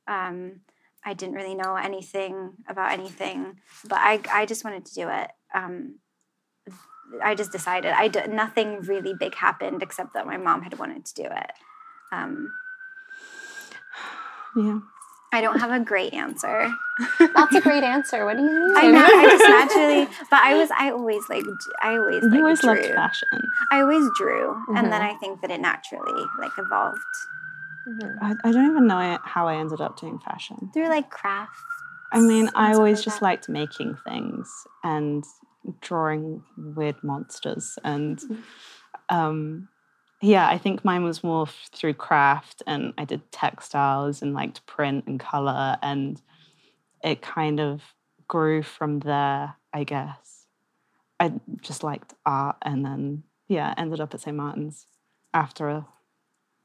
[0.07, 0.61] Um,
[1.05, 5.31] I didn't really know anything about anything, but I I just wanted to do it.
[5.53, 5.99] Um,
[7.23, 7.91] I just decided.
[7.91, 11.51] I d- nothing really big happened except that my mom had wanted to do it.
[12.11, 12.51] Um,
[14.55, 14.79] Yeah.
[15.33, 16.69] I don't have a great answer.
[17.19, 18.25] That's a great answer.
[18.25, 18.73] What do you mean?
[18.75, 18.99] I know.
[19.05, 20.69] I just naturally, but I was.
[20.77, 21.45] I always like.
[21.81, 22.21] I always.
[22.23, 23.29] Like, You always loved fashion.
[23.71, 25.11] I always drew, and then Mhm.
[25.11, 26.99] I think that it naturally like evolved
[27.87, 28.17] Mhm.
[28.21, 30.69] I, I don't even know how I ended up doing fashion.
[30.73, 31.59] through like crafts.
[32.11, 33.25] I mean, I always like just that.
[33.25, 34.51] liked making things
[34.83, 35.23] and
[35.79, 37.79] drawing weird monsters.
[37.83, 38.19] And
[39.09, 39.69] um,
[40.21, 44.65] yeah, I think mine was more f- through craft, and I did textiles and liked
[44.65, 45.77] print and color.
[45.81, 46.21] And
[47.03, 47.81] it kind of
[48.27, 50.45] grew from there, I guess.
[51.19, 54.35] I just liked art, and then yeah, ended up at St.
[54.35, 54.85] Martin's
[55.33, 55.85] after a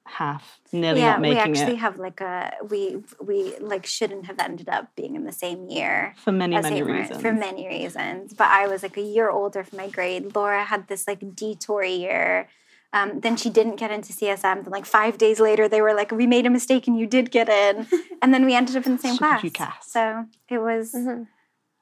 [0.07, 4.39] half, nearly yeah, not we actually it have like a we we like shouldn't have
[4.39, 6.15] ended up being in the same year.
[6.17, 6.87] for many, many St.
[6.87, 7.21] Reasons.
[7.23, 10.35] For many reasons, but I was like a year older for my grade.
[10.35, 12.49] Laura had this like detour year.
[12.93, 14.63] Um, then she didn't get into CSM.
[14.65, 17.31] Then like five days later, they were like, "We made a mistake, and you did
[17.31, 17.87] get in."
[18.23, 19.43] and then we ended up in the same class.
[19.83, 20.93] So it was.
[20.95, 21.27] Mhm.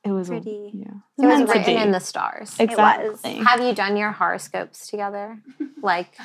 [0.04, 0.92] It was Pretty- yeah.
[1.18, 2.54] It was written in the stars.
[2.58, 2.78] It was.
[3.24, 3.34] Exactly.
[3.44, 5.38] Have you done your horoscopes together?
[5.84, 6.16] Like,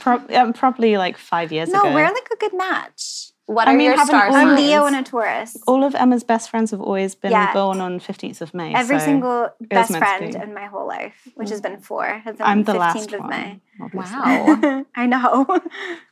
[0.00, 1.90] Pro- um, probably like five years No, ago.
[1.90, 3.30] No, we're like a good match.
[3.46, 4.56] what I are mean, your haven't star all- I'm?
[4.56, 5.56] Leo and a Taurus.
[5.68, 7.52] All of Emma's best friends have always been Yeah.
[7.52, 8.74] born on 15th of May.
[8.74, 10.40] Every so single best friend be.
[10.40, 13.20] in my whole life, which has been four, has been I'm the 15th last of
[13.20, 13.30] one.
[13.30, 13.60] May.
[13.80, 14.18] obviously.
[14.18, 15.60] Wow, I know.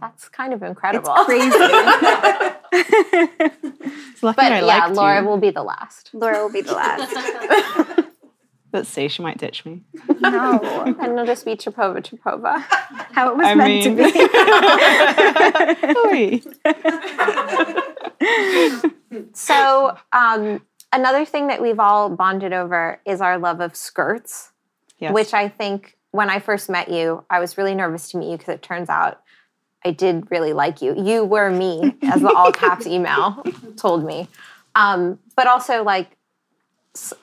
[0.00, 1.12] that's kind of incredible.
[1.16, 1.56] It's crazy.
[4.10, 5.26] It's lucky But I yeah, Laura you.
[5.28, 6.10] will be the last.
[6.12, 7.14] Laura will be the last.
[8.72, 9.82] Let's see, she might ditch me.
[10.20, 10.58] No.
[11.00, 12.58] And it'll just be Chopova Chopova.
[13.12, 13.94] How it was I meant to
[18.76, 19.22] be.
[19.32, 24.50] So, um, another thing that we've all bonded over is our love of skirts,
[24.98, 25.14] Yes.
[25.14, 28.36] which I think when I first met you, I was really nervous to meet you
[28.36, 29.22] because it turns out
[29.84, 30.94] I did really like you.
[30.96, 33.44] You were me, as the all caps email
[33.76, 34.28] told me.
[34.74, 36.16] Um, but also, like,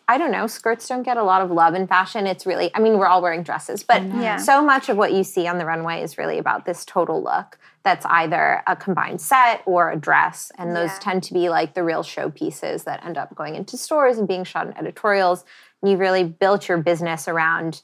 [0.08, 2.28] I don't know, skirts don't get a lot of love in fashion.
[2.28, 4.38] It's really, I mean, we're all wearing dresses, but Yeah.
[4.38, 7.58] so much of what you see on the runway is really about this total look
[7.84, 10.52] that's either a combined set or a dress.
[10.58, 11.00] And those Yeah.
[11.00, 14.44] tend to be like the real showpieces that end up going into stores and being
[14.46, 15.44] shot in editorials.
[15.82, 17.82] And you've really built your business around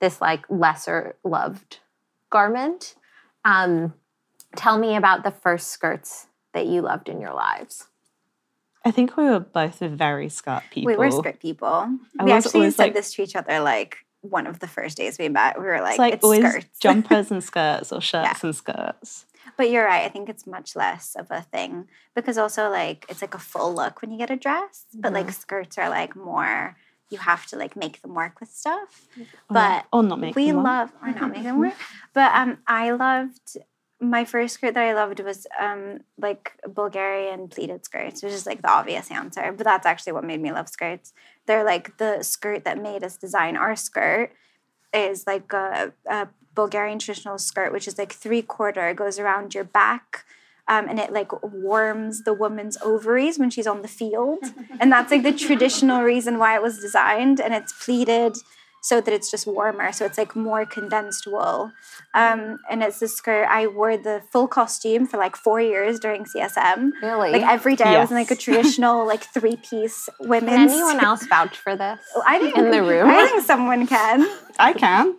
[0.00, 1.78] this like lesser loved
[2.28, 2.94] garment.
[3.44, 3.94] Um,
[4.56, 7.86] tell me about the first skirts that you loved in your lives.
[8.84, 10.92] I think we were both very skirt people.
[10.92, 11.98] We were skirt people.
[12.18, 15.18] I we actually said like- this to each other like one of the first days
[15.18, 15.58] we met.
[15.58, 16.66] We were like, It's like it's always skirts.
[16.80, 19.26] jumpers and skirts or shirts and skirts.
[19.56, 20.04] But you're right.
[20.04, 23.74] I think it's much less of a thing because also like it's like a full
[23.74, 26.76] look when you get a dress, but like skirts are like more.
[27.10, 29.08] You have to like make them work with stuff.
[29.48, 30.64] But or not make we them work.
[30.64, 31.74] love or not make them work.
[32.14, 33.56] But um, I loved
[34.00, 38.62] my first skirt that I loved was um, like Bulgarian pleated skirts, which is like
[38.62, 39.52] the obvious answer.
[39.52, 41.12] But that's actually what made me love skirts.
[41.46, 44.32] They're like the skirt that made us design our skirt
[44.94, 48.92] is like a, a Bulgarian traditional skirt, which is like three quarter.
[48.94, 50.24] Goes around your back.
[50.66, 54.38] Um, and it like warms the woman's ovaries when she's on the field.
[54.78, 57.40] And that's like the traditional reason why it was designed.
[57.40, 58.36] And it's pleated
[58.82, 59.92] so that it's just warmer.
[59.92, 61.70] So it's like more condensed wool.
[62.14, 63.46] Um, and it's this skirt.
[63.48, 66.90] I wore the full costume for like four years during CSM.
[67.02, 67.30] Really?
[67.32, 70.48] Like every day, I was in like a traditional like three piece women's.
[70.50, 70.72] Can women's.
[70.72, 72.00] anyone else vouch for this?
[72.26, 73.08] I think in the room?
[73.10, 74.26] I think someone can.
[74.58, 75.14] I can.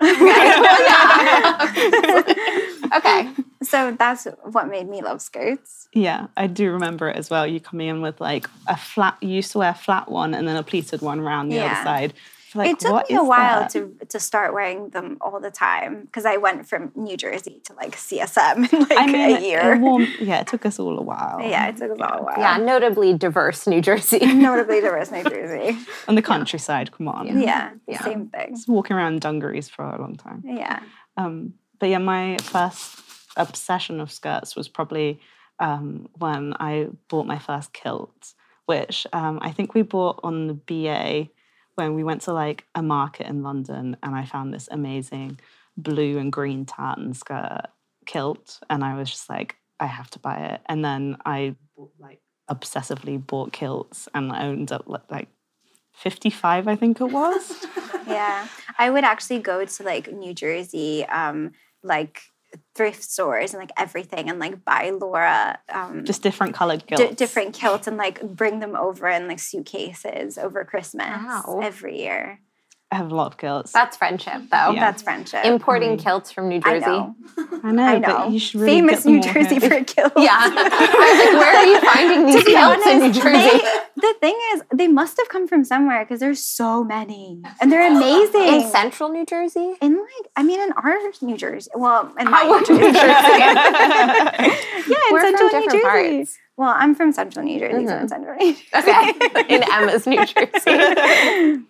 [2.97, 3.29] okay.
[3.63, 5.87] So that's what made me love skirts.
[5.93, 7.45] Yeah, I do remember it as well.
[7.45, 9.17] You coming in with like a flat.
[9.21, 11.65] You used to wear a flat one and then a pleated one around the Yeah.
[11.65, 12.13] other side.
[12.53, 13.69] Like, it took what me a while that?
[13.71, 17.73] to to start wearing them all the time because I went from New Jersey to
[17.73, 19.73] like CSM in like I mean, a year.
[19.73, 21.39] It warm, yeah, it took us all a while.
[21.41, 22.39] yeah, it took us all a while.
[22.39, 24.19] Yeah, notably diverse New Jersey.
[24.25, 25.77] notably diverse New Jersey.
[26.07, 27.39] And the countryside, come on.
[27.39, 28.01] Yeah, Yeah.
[28.03, 28.55] same thing.
[28.55, 30.43] Just walking around dungarees for a long time.
[30.45, 30.79] Yeah,
[31.15, 32.99] Um, but yeah, my first
[33.37, 35.19] obsession of skirts was probably
[35.59, 38.33] um, when I bought my first kilt,
[38.65, 41.29] which um, I think we bought on the BA
[41.81, 45.39] when we went to like a market in London, and I found this amazing
[45.77, 47.67] blue and green tartan skirt
[48.05, 50.61] kilt, and I was just like, I have to buy it.
[50.67, 51.55] And then I
[51.99, 55.27] like obsessively bought kilts, and I owned up like- like.
[55.93, 57.67] 55 i think it was
[58.07, 58.47] yeah.
[58.77, 61.51] I would actually go to like New Jersey, um,
[61.83, 62.21] like
[62.75, 67.15] thrift stores and like everything, and like buy Laura um, just different colored kilts d-
[67.15, 71.59] different kilts and like bring them over in like suitcases over Christmas Wow.
[71.63, 72.39] every year.
[72.91, 74.71] I have a lot of kilts That's friendship, though.
[74.71, 74.79] Yeah.
[74.91, 75.45] That's friendship.
[75.45, 76.85] Importing kilts from New I Jersey.
[76.87, 77.15] know.
[77.63, 78.07] I know, I know.
[78.17, 79.69] but you should really Famous get them New Jersey here.
[79.69, 80.15] for kilts.
[80.17, 80.37] Yeah.
[80.41, 83.57] I was like, where are you finding these To be kilts in New Jersey?
[83.59, 87.71] they- the thing is, they must have come from somewhere because there's so many, and
[87.71, 88.41] they're amazing.
[88.61, 89.75] in central New Jersey?
[89.81, 91.69] In like, I mean, in our New Jersey.
[91.75, 92.97] Well, in my New New Jersey.
[92.97, 94.45] yeah,
[94.87, 96.17] in We're from central New different Jersey.
[96.17, 96.37] parts.
[96.57, 98.01] Well, I'm from central New Jersey, so Mhm.
[98.01, 98.65] in central New Jersey.
[98.75, 99.55] Okay.
[99.55, 101.63] in Emma's New Jersey.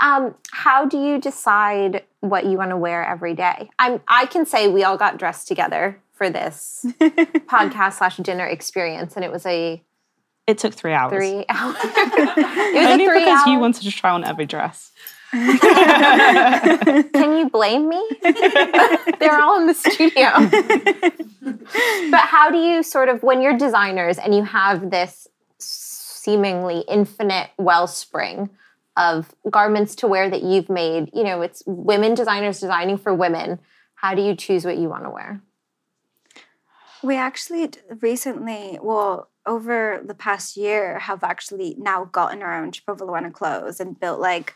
[0.00, 3.68] Um, how do you decide what you want to wear every day?
[3.78, 9.16] I'm I can say we all got dressed together for this podcast slash dinner experience,
[9.16, 9.82] and it was a
[10.46, 11.12] It took three hours.
[11.12, 11.76] three hours.
[11.82, 13.52] it was Only a three because hour.
[13.52, 14.92] you wanted to try on every dress.
[15.30, 15.48] Can
[17.38, 18.02] you blame me?
[19.18, 20.30] They're all in the studio.
[22.10, 27.50] but how do you sort of, when you're designers and you have this seemingly infinite
[27.58, 28.48] wellspring
[28.98, 33.60] of garments to wear that you've made, you know, it's women designers designing for women,
[33.94, 35.40] how do you choose what you want to wear?
[37.02, 43.02] We actually recently, well, over the past year, have actually now gotten our own Chopova
[43.02, 44.54] Lowena clothes and built like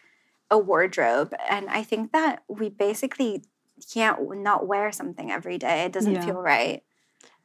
[0.50, 1.32] a wardrobe.
[1.48, 3.44] And I think that we basically
[3.92, 5.84] can't not wear something every day.
[5.84, 6.26] It doesn't Yeah.
[6.26, 6.82] feel right.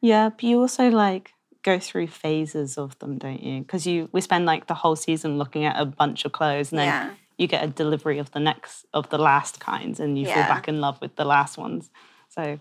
[0.01, 1.33] Yeah, but you also like
[1.67, 3.59] go through phases of them, don't you?
[3.61, 6.79] Because you we spend like the whole season looking at a bunch of clothes, and
[6.79, 7.09] then Yeah.
[7.37, 10.33] you get a delivery of the next of the last kinds, and you Yeah.
[10.35, 11.89] fall back in love with the last ones.
[12.29, 12.59] So,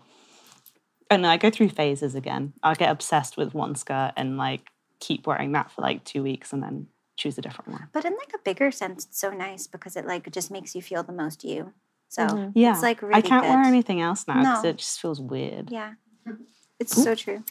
[1.10, 2.52] and I go through phases again.
[2.62, 6.52] I get obsessed with one skirt and like keep wearing that for like two weeks,
[6.52, 7.88] and then choose a different one.
[7.92, 10.82] But in like a bigger sense, it's so nice because it like just makes you
[10.82, 11.72] feel the most you.
[12.08, 12.52] So Mhm.
[12.54, 14.70] Yeah, it's like really I can't wear anything else now because No.
[14.70, 15.70] it just feels weird.
[15.70, 15.94] Yeah.
[16.78, 17.42] It's so true.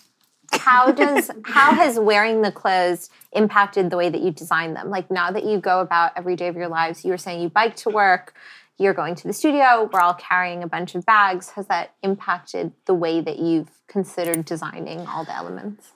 [0.58, 5.10] How does how has wearing the clothes impacted the way that you design them like
[5.12, 7.76] now that you go about every day of your lives you were saying you bike
[7.76, 8.34] to work
[8.78, 12.72] you're going to the studio we're all carrying a bunch of bags has that impacted
[12.86, 15.94] the way that you've considered designing all the elements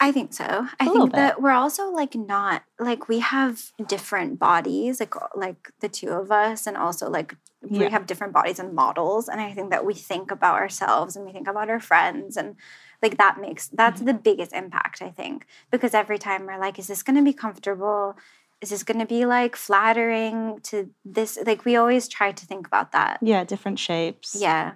[0.00, 0.68] I think so.
[0.78, 5.88] I think that we're also like not like we have different bodies, like like the
[5.88, 9.28] two of us, and also like we have different bodies and models.
[9.28, 12.56] And I think that we think about ourselves and we think about our friends, and
[13.02, 14.06] like that makes that's Mm-hmm.
[14.06, 15.02] the biggest impact.
[15.02, 18.16] I think because every time we're like, is this going to be comfortable?
[18.60, 21.36] Is this going to be like flattering to this?
[21.44, 23.18] Like we always try to think about that.
[23.20, 24.36] Yeah, different shapes.
[24.38, 24.72] Yeah,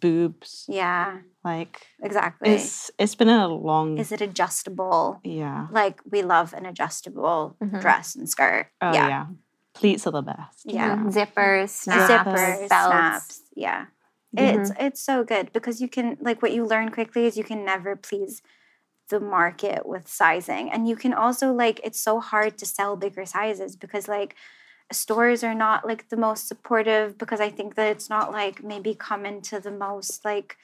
[0.00, 0.64] boobs.
[0.68, 2.50] yeah, Like exactly.
[2.50, 3.98] it's it's been a long.
[3.98, 5.20] is it adjustable?
[5.24, 5.66] yeah.
[5.70, 7.80] like we love an adjustable Mhm.
[7.80, 8.68] dress and skirt.
[8.80, 9.08] Oh yeah.
[9.08, 9.26] yeah.
[9.74, 10.64] Pleats are the best.
[10.64, 10.96] Yeah.
[11.06, 13.42] zippers snaps Zippers, belts snaps.
[13.54, 13.86] Yeah.
[14.36, 17.64] It's it's so good because you can like what you learn quickly is you can
[17.64, 18.42] never please
[19.08, 20.70] the market with sizing.
[20.70, 24.34] And you can also like it's so hard to sell bigger sizes because like
[24.92, 28.94] stores are not like the most supportive because I think that it's not like maybe
[28.94, 30.56] common to the most like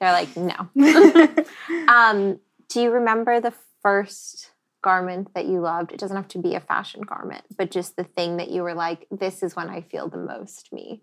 [0.00, 0.70] They're like, no.
[1.86, 2.40] um,
[2.70, 5.92] do you remember the first garment that you loved?
[5.92, 8.72] It doesn't have to be a fashion garment, but just the thing that you were
[8.72, 11.02] like, this is when I feel the most me.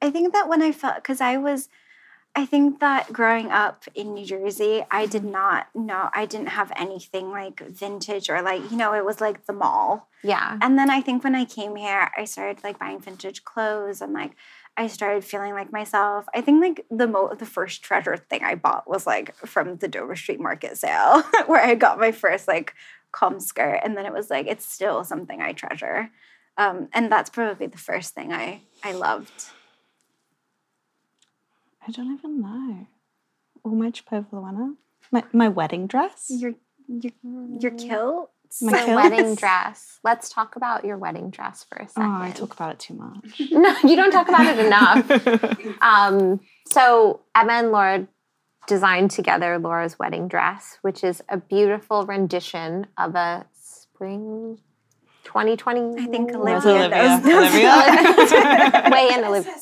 [0.00, 1.68] I think that when I felt, because I was,
[2.34, 6.72] I think that growing up in New Jersey, I did not know, I didn't have
[6.76, 10.08] anything like vintage or like, you know, it was like the mall.
[10.22, 10.56] Yeah.
[10.62, 14.12] And then I think when I came here, I started like buying vintage clothes and
[14.12, 14.36] like
[14.76, 16.26] I started feeling like myself.
[16.32, 19.88] I think like the mo- the first treasure thing I bought was like from the
[19.88, 22.74] Dover Street Market sale where I got my first like
[23.10, 26.10] com skirt and then it was like it's still something I treasure.
[26.56, 29.46] Um, and that's probably the first thing I I loved.
[31.86, 32.86] I don't even know.
[33.64, 34.74] Or my Chopova Lowena.
[35.10, 36.26] My, my wedding dress.
[36.28, 36.54] Your
[36.88, 37.12] your
[37.60, 38.30] your kilt.
[38.62, 38.96] My So kilt?
[38.96, 39.98] wedding dress.
[40.04, 42.10] Let's talk about your wedding dress for a Oh, second.
[42.10, 43.40] I talk about it too much.
[43.50, 45.76] no, you don't talk about it enough.
[45.82, 48.08] Um, so Emma and Laura
[48.66, 54.58] designed together Laura's wedding dress, which is a beautiful rendition of a spring
[55.24, 56.02] 2020.
[56.02, 57.20] I think Where's Olivia Olivia?
[57.20, 57.24] knows.
[57.24, 58.90] knows- Olivia?
[58.90, 59.54] Way in Olivia.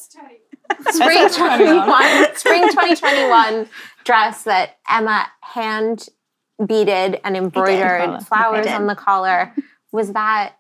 [0.91, 3.69] Spring 21, spring 2021
[4.05, 6.09] dress that Emma hand
[6.65, 9.53] beaded and embroidered flowers on the collar.
[9.93, 10.55] Was that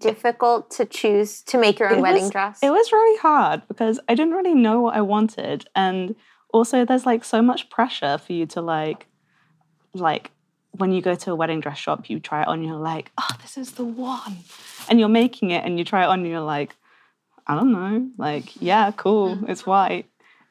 [0.00, 2.58] difficult to choose to make your own It wedding was- dress?
[2.62, 5.68] It was really hard because I didn't really know what I wanted.
[5.74, 6.14] And
[6.52, 9.06] also there's like so much pressure for you to like
[9.94, 10.30] like
[10.72, 13.30] when you go to a wedding dress shop, you try it on, you're like, oh,
[13.42, 14.36] this is the one.
[14.88, 16.76] And you're making it and you try it on and you're like,
[17.48, 18.08] I don't know.
[18.18, 19.38] Like, yeah, cool.
[19.48, 20.06] It's white.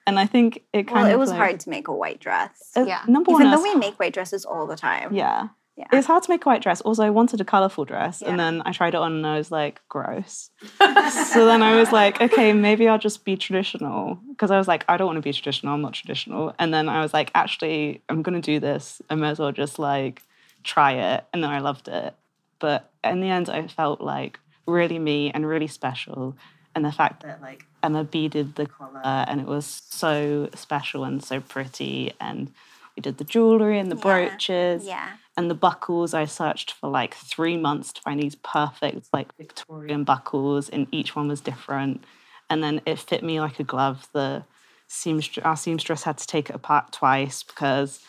[0.07, 2.19] And I think it kind Well, of it was like- hard to make a white
[2.19, 2.71] dress.
[2.75, 3.01] uh, Yeah.
[3.07, 5.13] Number one, Even though we make white dresses all the time.
[5.13, 5.49] Yeah.
[5.75, 5.85] Yeah.
[5.91, 6.81] It's hard to make a white dress.
[6.81, 9.51] Also, I wanted a colorful dress, and then I tried it on, and I was
[9.51, 10.49] like, gross.
[10.79, 14.85] so then I was like, okay, maybe I'll just be traditional because I was like,
[14.89, 15.75] I don't want to be traditional.
[15.75, 16.55] I'm not traditional.
[16.57, 19.03] And then I was like, actually, I'm gonna do this.
[19.11, 20.23] I may as well just like
[20.63, 21.25] try it.
[21.31, 22.15] And then I loved it.
[22.57, 26.35] But in the end, I felt like really me and really special.
[26.77, 31.23] And the fact that like Emma beaded the collar, and it was so special and
[31.23, 32.51] so pretty, and
[32.95, 34.01] we did the jewelry and the Yeah.
[34.03, 35.09] brooches Yeah.
[35.35, 36.13] and the buckles.
[36.13, 41.15] I searched for like three months to find these perfect like victorian buckles and each
[41.15, 42.03] one was different.
[42.47, 44.07] And then it fit me like a glove.
[44.13, 44.43] The
[44.87, 47.99] seamstress our seamstress had to take it apart twice because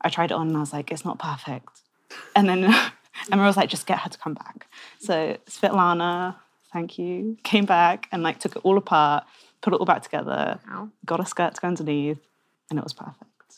[0.00, 1.68] i tried it on and i was like it's not perfect.
[2.34, 2.64] And then
[3.32, 4.66] emma was like just get her to come back.
[4.98, 6.36] So svetlana
[6.74, 9.24] thank you came back and like took it all apart
[9.62, 10.90] put it all back together Wow.
[11.06, 12.18] got a skirt to go underneath
[12.68, 13.52] and it was perfect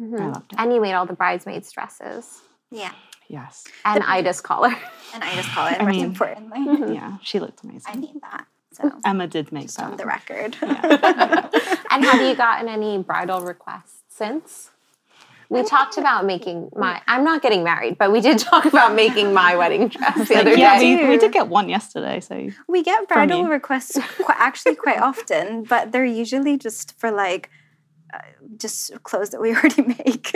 [0.00, 0.20] mm-hmm.
[0.20, 2.40] i loved it And you made all the bridesmaids' dresses
[2.72, 2.92] Yeah.
[3.28, 4.74] yes and Ida's collar.
[5.14, 6.58] And I just call it I most mean- importantly.
[6.66, 6.92] Mm-hmm.
[6.92, 8.44] yeah she looked amazing I need that.
[8.72, 10.56] So Emma did make just on the record.
[10.62, 14.70] and have you gotten any bridal requests since?
[15.50, 17.00] We talked about making my.
[17.06, 20.54] I'm not getting married, but we did talk about making my wedding dress the other
[20.54, 21.02] yeah, day.
[21.04, 22.20] we, we did get one yesterday.
[22.20, 27.48] So We get bridal requests qu- actually quite often, but they're usually just for like
[28.12, 28.18] uh,
[28.58, 30.34] just clothes that we already make.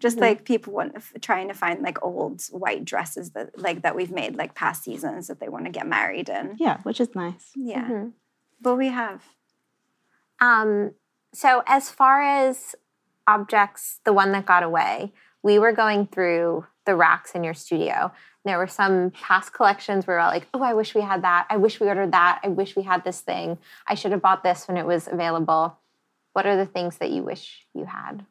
[0.00, 3.94] just like people want f- trying to find like old white dresses that like that
[3.94, 6.56] we've made like past seasons that they want to get married in.
[6.58, 7.50] yeah, which is nice.
[7.54, 7.88] Yeah.
[7.88, 8.12] Mhm.
[8.60, 9.22] But we have
[10.40, 10.94] Um,
[11.32, 12.74] so as far as
[13.28, 15.12] objects, the one that got away,
[15.42, 18.10] we were going through the racks in your studio.
[18.44, 21.46] There were some past collections where we were like, oh, I wish we had that.
[21.50, 22.40] I wish we ordered that.
[22.42, 23.58] I wish we had this thing.
[23.86, 25.78] I should have bought this when it was available.
[26.32, 28.24] What are the things that you wish you had?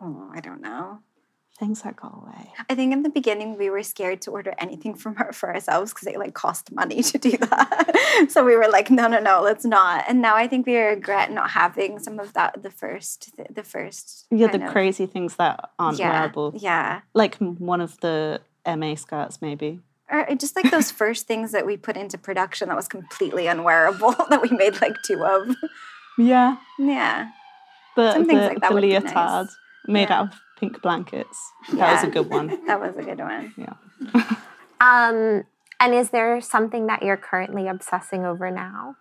[0.00, 0.98] Oh, I don't know.
[1.58, 2.52] Things that go away.
[2.68, 5.92] I think in the beginning we were scared to order anything from our, for ourselves
[5.94, 8.26] because it like cost money to do that.
[8.28, 10.04] so we were like, no, no, no, let's not.
[10.06, 14.26] And now I think we regret not having some of that the first the first
[14.30, 16.52] Yeah, the of- crazy things that aren't yeah, wearable.
[16.56, 17.00] Yeah.
[17.14, 19.80] Like one of the MA skirts, maybe.
[20.10, 23.46] Or uh, just like those first things that we put into production that was completely
[23.46, 25.56] unwearable that we made like two of.
[26.18, 26.56] Yeah.
[26.78, 27.30] Yeah.
[27.96, 29.04] But Some things the, like that the be nice.
[29.04, 29.46] leotard
[29.86, 30.20] made Yeah.
[30.20, 31.52] out of pink blankets.
[31.72, 32.48] That was a good one.
[32.66, 33.54] That was a good one.
[33.56, 34.36] Yeah.
[34.78, 35.44] Um,
[35.80, 38.96] and is there something that you're currently obsessing over now?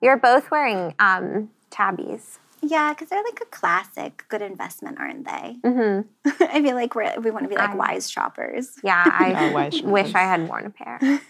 [0.00, 2.38] You're both wearing um, Tabis.
[2.62, 5.56] Yeah, because they're like a classic good investment, aren't they?
[5.62, 6.08] Mm-hmm.
[6.42, 8.70] I feel like we're, we want to be like I'm- wise shoppers.
[8.82, 10.14] Yeah, I Oh, wise wish shoppers.
[10.14, 11.20] I had worn a pair.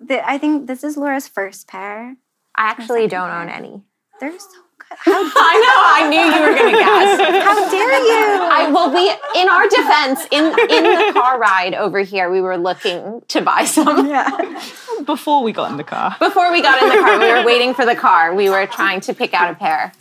[0.00, 2.16] The, I think this is Laura's first pair.
[2.54, 3.40] I actually don't pair.
[3.40, 3.82] own any.
[4.20, 4.60] They're so good.
[4.98, 5.78] How, I know.
[5.96, 7.44] I knew you were going to guess.
[7.44, 8.42] how dare you?
[8.42, 9.08] I well, we
[9.40, 13.64] in our defense, in in the car ride over here, we were looking to buy
[13.64, 14.06] some.
[14.08, 14.28] yeah.
[15.06, 16.14] Before we got in the car.
[16.18, 18.34] Before we got in the car, we were waiting for the car.
[18.34, 19.92] We were trying to pick out a pair.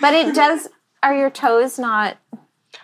[0.00, 0.68] But it does.
[1.02, 2.16] Are your toes not?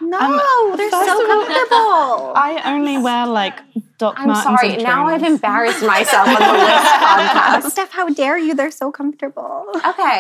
[0.01, 2.33] No, Um, they're so comfortable.
[2.37, 3.59] I only wear like
[3.99, 4.39] Doc Martens.
[4.47, 4.75] I'm Martens sorry.
[4.75, 7.63] and Now I've embarrassed myself on the Lyst podcast.
[7.87, 8.55] Steff, how dare you?
[8.55, 9.67] They're so comfortable.
[9.75, 10.19] Okay.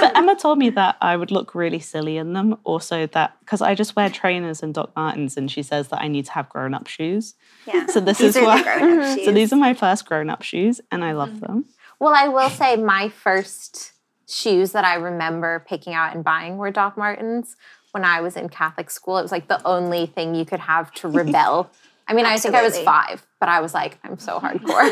[0.00, 2.56] But Emma told me that I would look really silly in them.
[2.64, 6.08] Also, that because I just wear trainers and Doc Martens, and she says that I
[6.08, 7.34] need to have grown up shoes.
[7.66, 7.86] Yeah.
[7.92, 8.62] So this These is why.
[8.62, 11.66] the So these are my first grown up shoes, and I love them.
[12.00, 13.92] Well, I will say my first
[14.28, 17.56] shoes that I remember picking out and buying were Doc Martens
[17.92, 19.18] when I was in Catholic school.
[19.18, 21.70] It was like the only thing you could have to rebel.
[22.06, 24.90] I mean, I think I was five, but I was like, I'm so hardcore.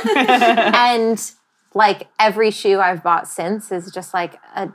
[0.75, 1.33] and
[1.75, 4.69] like every shoe I've bought since is just like a,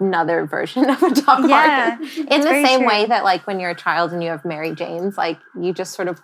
[0.00, 2.28] another version of a Doc Yeah, Marten.
[2.28, 2.88] In the same true.
[2.88, 5.94] way that like when you're a child and you have Mary Janes, like you just
[5.94, 6.20] sort of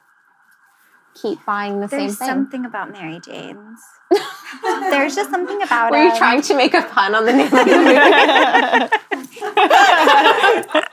[1.14, 2.06] keep buying the There's same thing.
[2.06, 3.80] There's something about Mary Jane's.
[4.62, 5.92] There's just something about it.
[5.96, 7.64] Were you trying to make a pun on the name of the
[10.74, 10.88] movie?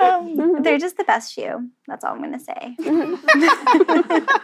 [0.00, 1.68] Um, they're just the best shoe.
[1.86, 2.76] That's all I'm gonna say.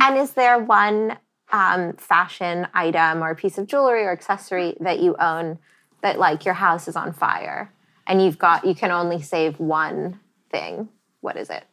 [0.00, 1.18] And is there one
[1.52, 5.58] um, fashion item or piece of jewelry or accessory that you own
[6.02, 7.70] that like your house is on fire
[8.06, 10.18] and you've got you can only save one
[10.50, 10.88] thing?
[11.20, 11.64] What is it?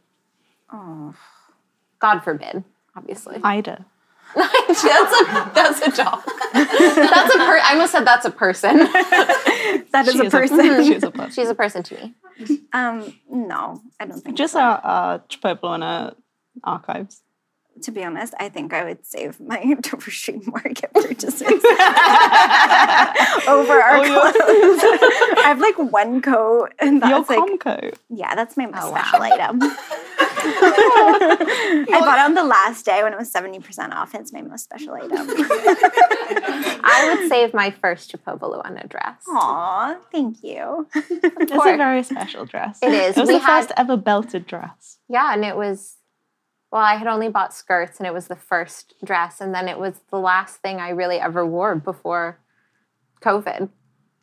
[0.72, 1.13] Oh,
[1.99, 2.63] God forbid,
[2.95, 3.39] obviously.
[3.43, 3.86] Ida.
[4.34, 6.22] that's a that's a dog.
[6.53, 7.59] That's a per.
[7.59, 8.78] I almost said that's a person.
[8.78, 10.84] that is She a person.
[10.86, 11.32] she is a person.
[11.32, 12.61] She's a person to me.
[12.72, 14.59] Um, no, I don't think Just so.
[14.61, 16.15] our, our Chopova
[16.63, 17.22] archives.
[17.84, 21.63] To be honest, I think I would save my Dover Street Market purchases over
[23.82, 24.84] our Oh, your- clothes.
[25.38, 27.93] I have like one coat, and Your that's like Comco.
[28.09, 29.01] yeah, that's my most Oh, wow.
[29.01, 29.59] special item.
[30.43, 34.13] I bought it on the last day when it was seventy percent off.
[34.15, 35.11] It's my most special item.
[36.84, 39.24] I would save my first Chopova dress.
[39.28, 40.88] Aw, thank you.
[40.95, 42.80] It's a very special dress.
[42.82, 43.17] It is.
[43.17, 44.97] It was We the had- first ever belted dress.
[45.07, 45.95] Yeah, and it was
[46.72, 49.78] well, I had only bought skirts and it was the first dress and then it
[49.78, 52.39] was the last thing I really ever wore before
[53.22, 53.69] COVID.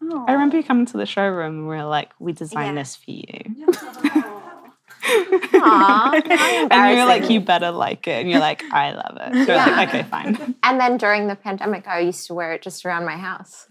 [0.00, 2.82] I remember you coming to the showroom and we were like, we designed Yeah.
[2.82, 3.56] this for you.
[5.52, 6.68] Aww.
[6.70, 8.20] And you were like, you better like it.
[8.20, 9.46] And you're like, I love it.
[9.46, 9.66] So Yeah.
[9.66, 10.54] like, okay, fine.
[10.62, 13.66] And then during the pandemic, I used to wear it just around my house,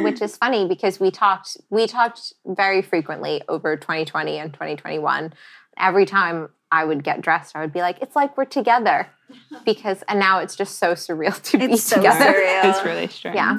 [0.00, 5.32] which is funny because we talked we talked very frequently over 2020 and 2021.
[5.78, 9.08] Every time I would get dressed, I would be like, "It's like we're together,"
[9.64, 12.24] because and now it's just so surreal to be so together.
[12.32, 12.64] surreal.
[12.70, 13.36] It's really strange.
[13.36, 13.58] Yeah.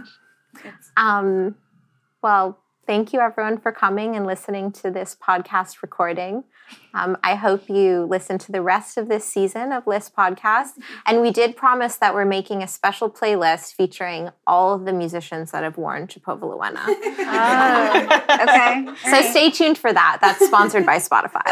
[0.97, 1.55] Um,
[2.21, 6.43] well, thank you everyone for coming and listening to this podcast recording.
[6.93, 10.71] Um, I hope you listen to the rest of this season of Lyst Podcast.
[11.05, 15.51] And we did promise that we're making a special playlist featuring all of the musicians
[15.51, 16.85] that have worn Chopova Lowena.
[17.33, 18.87] Oh, okay.
[19.09, 20.17] So stay tuned for that.
[20.21, 21.47] That's sponsored by Spotify.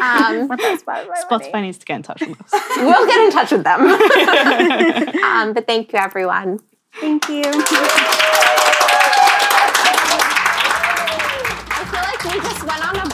[0.00, 1.06] um, Spotify?
[1.28, 2.52] Spotify needs to get in touch with us.
[2.76, 3.80] we'll get in touch with them.
[5.24, 6.60] um, but thank you, everyone.
[7.00, 8.42] Thank you.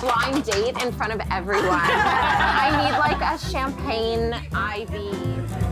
[0.03, 1.79] Blind date in front of everyone.
[1.81, 5.72] I need like a champagne IV.